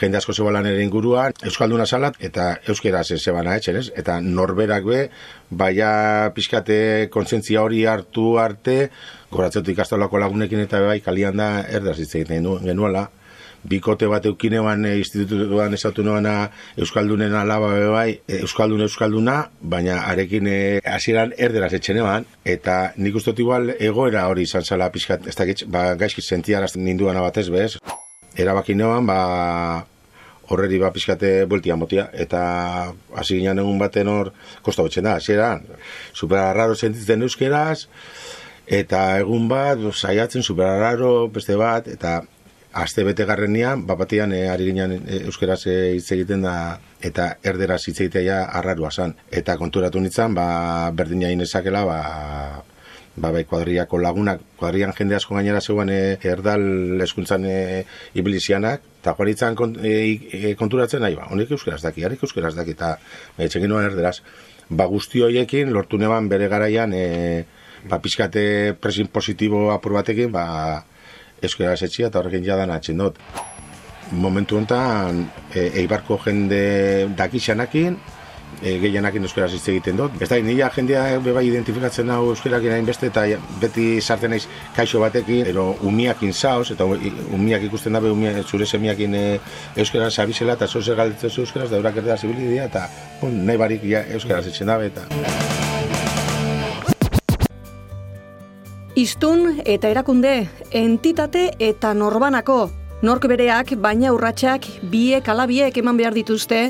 jende 0.00 0.18
asko 0.18 0.34
zebala 0.34 0.62
nire 0.64 0.82
inguruan, 0.82 1.36
euskalduna 1.46 1.86
salat, 1.86 2.18
eta 2.18 2.48
euskera 2.66 3.04
ze 3.04 3.18
zebana 3.18 3.54
etxen, 3.60 3.78
ez? 3.78 3.92
Eta 3.94 4.18
norberak 4.20 4.88
be, 4.88 5.00
baia 5.50 5.90
pixkate 6.34 6.78
kontzentzia 7.14 7.62
hori 7.62 7.84
hartu 7.86 8.32
arte, 8.42 8.88
goratzetu 9.30 9.70
ikastolako 9.70 10.18
lagunekin 10.18 10.64
eta 10.66 10.82
bai, 10.82 10.98
kalian 11.04 11.38
da 11.38 11.50
erdaz 11.70 12.00
zitzegiten 12.02 12.50
genuela, 12.66 13.08
bikote 13.68 14.06
bat 14.10 14.26
eukinean 14.26 14.84
e, 14.84 14.96
institutuan 15.00 15.74
esatu 15.74 16.04
noana 16.04 16.50
Euskaldunen 16.76 17.34
alaba 17.34 17.72
bai, 17.92 18.20
e, 18.28 18.40
Euskaldun 18.42 18.84
Euskalduna, 18.86 19.38
baina 19.60 20.02
arekin 20.10 20.48
e, 20.50 20.58
hasieran 20.84 21.32
erderaz 21.38 21.72
etxenean, 21.78 22.28
eta 22.44 22.92
nik 22.96 23.16
uste 23.16 23.34
igual 23.38 23.74
egoera 23.78 24.26
hori 24.28 24.44
izan 24.48 24.64
zala 24.64 24.90
pixkat, 24.92 25.26
ez 25.26 25.36
dakit, 25.38 25.64
ba, 25.66 25.94
gaizki 26.00 26.22
sentiarazten 26.22 26.84
ninduana 26.84 27.24
batez 27.24 27.48
bez, 27.52 27.78
erabaki 28.36 28.76
noan, 28.76 29.06
ba, 29.08 29.18
horreri 30.52 30.78
ba 30.78 30.92
pixkate 30.92 31.44
bueltia 31.48 31.76
motia, 31.76 32.08
eta 32.12 32.92
hasi 33.16 33.40
ginen 33.40 33.62
egun 33.62 33.80
baten 33.80 34.10
hor, 34.12 34.32
kosta 34.62 34.84
betxen 34.84 35.08
da, 35.08 35.16
hasieran, 35.20 35.64
super 36.12 36.52
raro 36.56 36.76
sentitzen 36.76 37.24
euskeraz, 37.24 37.86
eta 38.66 39.04
egun 39.22 39.48
bat, 39.48 39.80
saiatzen 39.92 40.44
super 40.44 40.78
raro 40.80 41.28
beste 41.32 41.56
bat, 41.56 41.88
eta 41.88 42.20
aste 42.74 43.04
bete 43.06 43.24
garrenian, 43.24 43.86
bapatian 43.86 44.32
e, 44.34 44.48
ari 44.50 44.66
ginen 44.72 44.96
e, 44.98 45.20
euskeraz 45.30 45.60
e, 45.70 45.74
hitz 45.94 46.10
egiten 46.16 46.42
da, 46.42 46.54
eta 47.06 47.36
erderaz 47.46 47.84
hitz 47.86 48.00
egitea 48.02 48.40
arrarua 48.58 48.90
zan. 48.90 49.14
Eta 49.30 49.54
konturatu 49.60 50.02
nintzen, 50.02 50.34
ba, 50.34 50.90
berdin 50.96 51.22
jain 51.22 51.44
ezakela, 51.44 51.84
ba, 51.86 51.98
ba, 53.14 53.30
bai, 53.30 53.44
kuadriako 53.46 54.00
lagunak, 54.02 54.42
kuadrian 54.58 54.94
jende 54.98 55.14
asko 55.14 55.38
gainera 55.38 55.60
zegoen 55.62 55.92
e, 55.94 56.00
erdal 56.26 57.00
eskuntzan 57.06 57.46
e, 57.46 57.84
ibilizianak, 58.18 58.82
eta 59.04 59.14
guaritzen 59.14 59.54
kont, 59.58 59.78
e, 59.78 59.94
e, 60.40 60.54
konturatzen 60.58 61.04
nahi, 61.06 61.14
ba, 61.20 61.28
honek 61.30 61.54
euskeraz 61.54 61.82
daki, 61.84 62.02
harik 62.08 62.26
euskeraz 62.26 62.56
daki, 62.58 62.74
eta 62.74 62.96
e, 63.38 63.46
txekin 63.46 63.70
nuen 63.70 63.86
erderaz. 63.86 64.18
Ba, 64.66 64.88
guzti 64.90 65.22
horiekin, 65.22 65.70
lortu 65.76 66.00
neban 66.02 66.26
bere 66.32 66.50
garaian, 66.50 66.90
e, 66.90 67.44
ba, 67.86 68.00
pizkate 68.02 68.74
presin 68.82 69.06
positibo 69.14 69.68
apur 69.70 69.94
batekin, 69.94 70.34
ba, 70.34 70.82
euskera 71.48 71.74
etxia 71.74 72.10
eta 72.10 72.20
horrekin 72.20 72.44
jadan 72.44 72.72
atxen 72.74 72.98
dut. 72.98 73.20
Momentu 74.12 74.58
honetan, 74.58 75.24
e, 75.54 75.70
eibarko 75.80 76.18
jende 76.26 77.08
dakixanakin, 77.16 77.96
e, 78.62 78.78
gehianakin 78.82 79.26
euskera 79.26 79.48
hitz 79.50 79.66
egiten 79.72 79.98
dut. 79.98 80.16
Ez 80.22 80.28
da, 80.30 80.38
nila 80.42 80.70
jendea 80.74 81.04
beba 81.24 81.42
identifikatzen 81.44 82.10
hau 82.14 82.30
euskerakin 82.32 82.76
hain 82.76 82.88
beste, 82.88 83.10
eta 83.12 83.24
beti 83.62 83.86
sartzen 84.00 84.34
naiz 84.34 84.44
kaixo 84.76 85.02
batekin, 85.02 85.46
ero 85.52 85.70
umiakin 85.88 86.32
zauz, 86.32 86.70
eta 86.74 86.86
umiak 86.86 87.66
ikusten 87.70 87.96
dabe 87.96 88.12
umia, 88.14 88.34
zure 88.42 88.66
semiakin 88.66 89.18
e, 89.18 89.24
euskera 89.76 90.10
zabizela, 90.10 90.58
eta 90.58 90.68
zoze 90.68 90.94
galdetzen 90.94 91.30
zu 91.30 91.46
euskera, 91.46 91.68
da 91.68 91.80
eurak 91.80 92.02
erdera 92.02 92.18
zibilidia, 92.18 92.68
eta 92.70 92.88
bon, 93.22 93.44
nahi 93.46 93.60
barik 93.60 93.88
ja, 93.90 94.04
euskera 94.18 94.42
zitzen 94.42 94.72
dabe, 94.72 94.92
eta... 94.92 95.83
Iztun 98.94 99.56
eta 99.66 99.88
erakunde, 99.90 100.46
entitate 100.70 101.48
eta 101.58 101.90
norbanako. 101.98 102.68
Nork 103.02 103.24
bereak, 103.26 103.72
baina 103.82 104.12
urratsak 104.14 104.68
biek 104.92 105.26
alabiek 105.28 105.74
eman 105.80 105.96
behar 105.98 106.14
dituzte, 106.14 106.60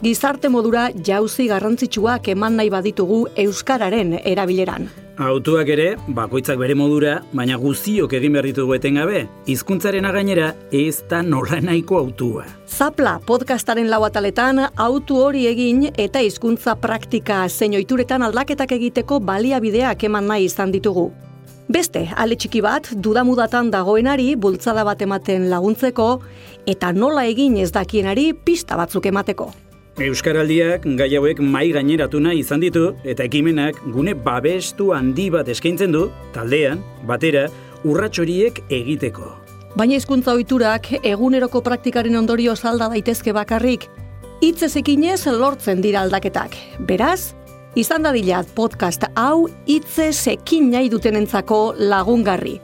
gizarte 0.00 0.48
modura 0.48 0.86
jauzi 1.04 1.44
garrantzitsuak 1.50 2.30
eman 2.32 2.56
nahi 2.56 2.70
baditugu 2.72 3.26
Euskararen 3.44 4.14
erabileran. 4.22 4.88
Autuak 5.20 5.68
ere, 5.68 5.90
bakoitzak 6.16 6.56
bere 6.62 6.72
modura, 6.74 7.18
baina 7.36 7.60
guziok 7.60 8.16
egin 8.22 8.32
behar 8.32 8.48
ditugu 8.48 8.78
etengabe, 8.78 9.26
hizkuntzaren 9.44 10.08
gainera 10.16 10.54
ez 10.72 11.02
da 11.10 11.20
nola 11.20 11.60
nahiko 11.60 12.00
autua. 12.00 12.46
Zapla 12.66 13.18
podcastaren 13.26 13.92
lau 13.92 14.00
ataletan 14.08 14.64
autu 14.64 15.20
hori 15.20 15.44
egin 15.52 15.90
eta 15.92 16.24
hizkuntza 16.24 16.78
praktika 16.80 17.44
zein 17.50 17.76
ohituretan 17.76 18.22
aldaketak 18.22 18.72
egiteko 18.80 19.20
baliabideak 19.20 20.08
eman 20.08 20.32
nahi 20.32 20.48
izan 20.48 20.72
ditugu. 20.72 21.10
Beste, 21.66 22.04
ale 22.14 22.36
txiki 22.38 22.60
bat, 22.62 22.92
dudamudatan 23.02 23.72
dagoenari 23.72 24.36
bultzada 24.38 24.84
bat 24.86 25.00
ematen 25.02 25.48
laguntzeko, 25.50 26.20
eta 26.66 26.92
nola 26.94 27.24
egin 27.26 27.56
ez 27.58 27.72
dakienari 27.74 28.30
pista 28.34 28.78
batzuk 28.78 29.08
emateko. 29.10 29.48
Euskaraldiak 30.06 30.84
gai 30.98 31.08
hauek 31.18 31.40
mai 31.40 31.70
gaineratu 31.74 32.20
nahi 32.22 32.44
izan 32.44 32.62
ditu, 32.62 32.92
eta 33.02 33.24
ekimenak 33.26 33.80
gune 33.94 34.14
babestu 34.14 34.92
handi 34.94 35.26
bat 35.32 35.48
eskaintzen 35.48 35.90
du, 35.96 36.04
taldean, 36.36 36.84
batera, 37.08 37.48
urratxoriek 37.82 38.60
egiteko. 38.70 39.32
Baina 39.76 39.98
hizkuntza 39.98 40.36
ohiturak 40.36 40.92
eguneroko 41.02 41.64
praktikaren 41.66 42.14
ondorio 42.16 42.54
salda 42.54 42.88
daitezke 42.92 43.34
bakarrik, 43.34 43.88
hitzez 44.40 44.76
ekinez 44.78 45.26
lortzen 45.26 45.82
dira 45.82 46.04
aldaketak. 46.06 46.54
Beraz, 46.86 47.34
izan 47.76 48.06
dadilat 48.06 48.48
podcast 48.56 49.04
hau 49.20 49.50
hitze 49.68 50.08
sekin 50.16 50.70
nahi 50.72 50.88
dutenentzako 50.88 51.74
lagungarri. 51.76 52.56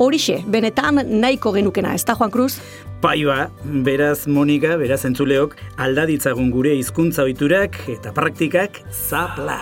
Horixe, 0.00 0.38
benetan 0.50 1.02
nahiko 1.20 1.52
genukena, 1.52 1.92
ez 1.94 2.02
da 2.08 2.16
Juan 2.16 2.32
Cruz? 2.32 2.56
Paioa, 3.04 3.50
beraz 3.84 4.24
Monika, 4.26 4.78
beraz 4.80 5.04
entzuleok, 5.04 5.54
aldaditzagun 5.76 6.48
gure 6.50 6.72
hizkuntza 6.80 7.26
ohiturak 7.28 7.76
eta 7.92 8.14
praktikak 8.16 8.80
zapla. 8.90 9.60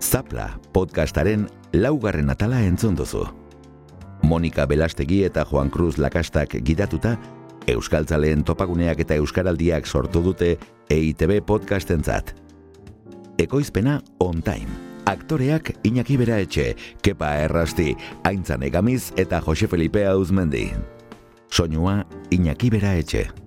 Zapla 0.00 0.50
podcastaren 0.76 1.48
laugarren 1.72 2.30
atala 2.30 2.60
entzun 2.68 2.94
duzu. 2.94 3.24
Monika 4.22 4.66
Belastegi 4.68 5.24
eta 5.24 5.46
Juan 5.48 5.72
Cruz 5.72 5.96
Lakastak 5.96 6.60
gidatuta, 6.60 7.16
Euskaltzaleen 7.70 8.44
topaguneak 8.44 9.00
eta 9.00 9.16
Euskaraldiak 9.16 9.88
sortu 9.88 10.22
dute 10.22 10.54
EITB 10.90 11.40
podcastentzat 11.46 12.34
ekoizpena 13.42 14.00
on 14.20 14.42
time. 14.42 14.70
Aktoreak 15.10 15.72
Iñaki 15.82 16.16
Bera 16.20 16.38
Etxe, 16.38 16.76
Kepa 17.02 17.34
Errasti, 17.42 17.96
Aintzane 18.24 18.70
Gamiz 18.70 19.12
eta 19.16 19.40
Jose 19.40 19.66
Felipe 19.66 20.06
Auzmendi. 20.06 20.70
Soinua 21.50 22.04
Iñaki 22.30 22.70
Bera 22.70 22.94
Etxe. 22.96 23.39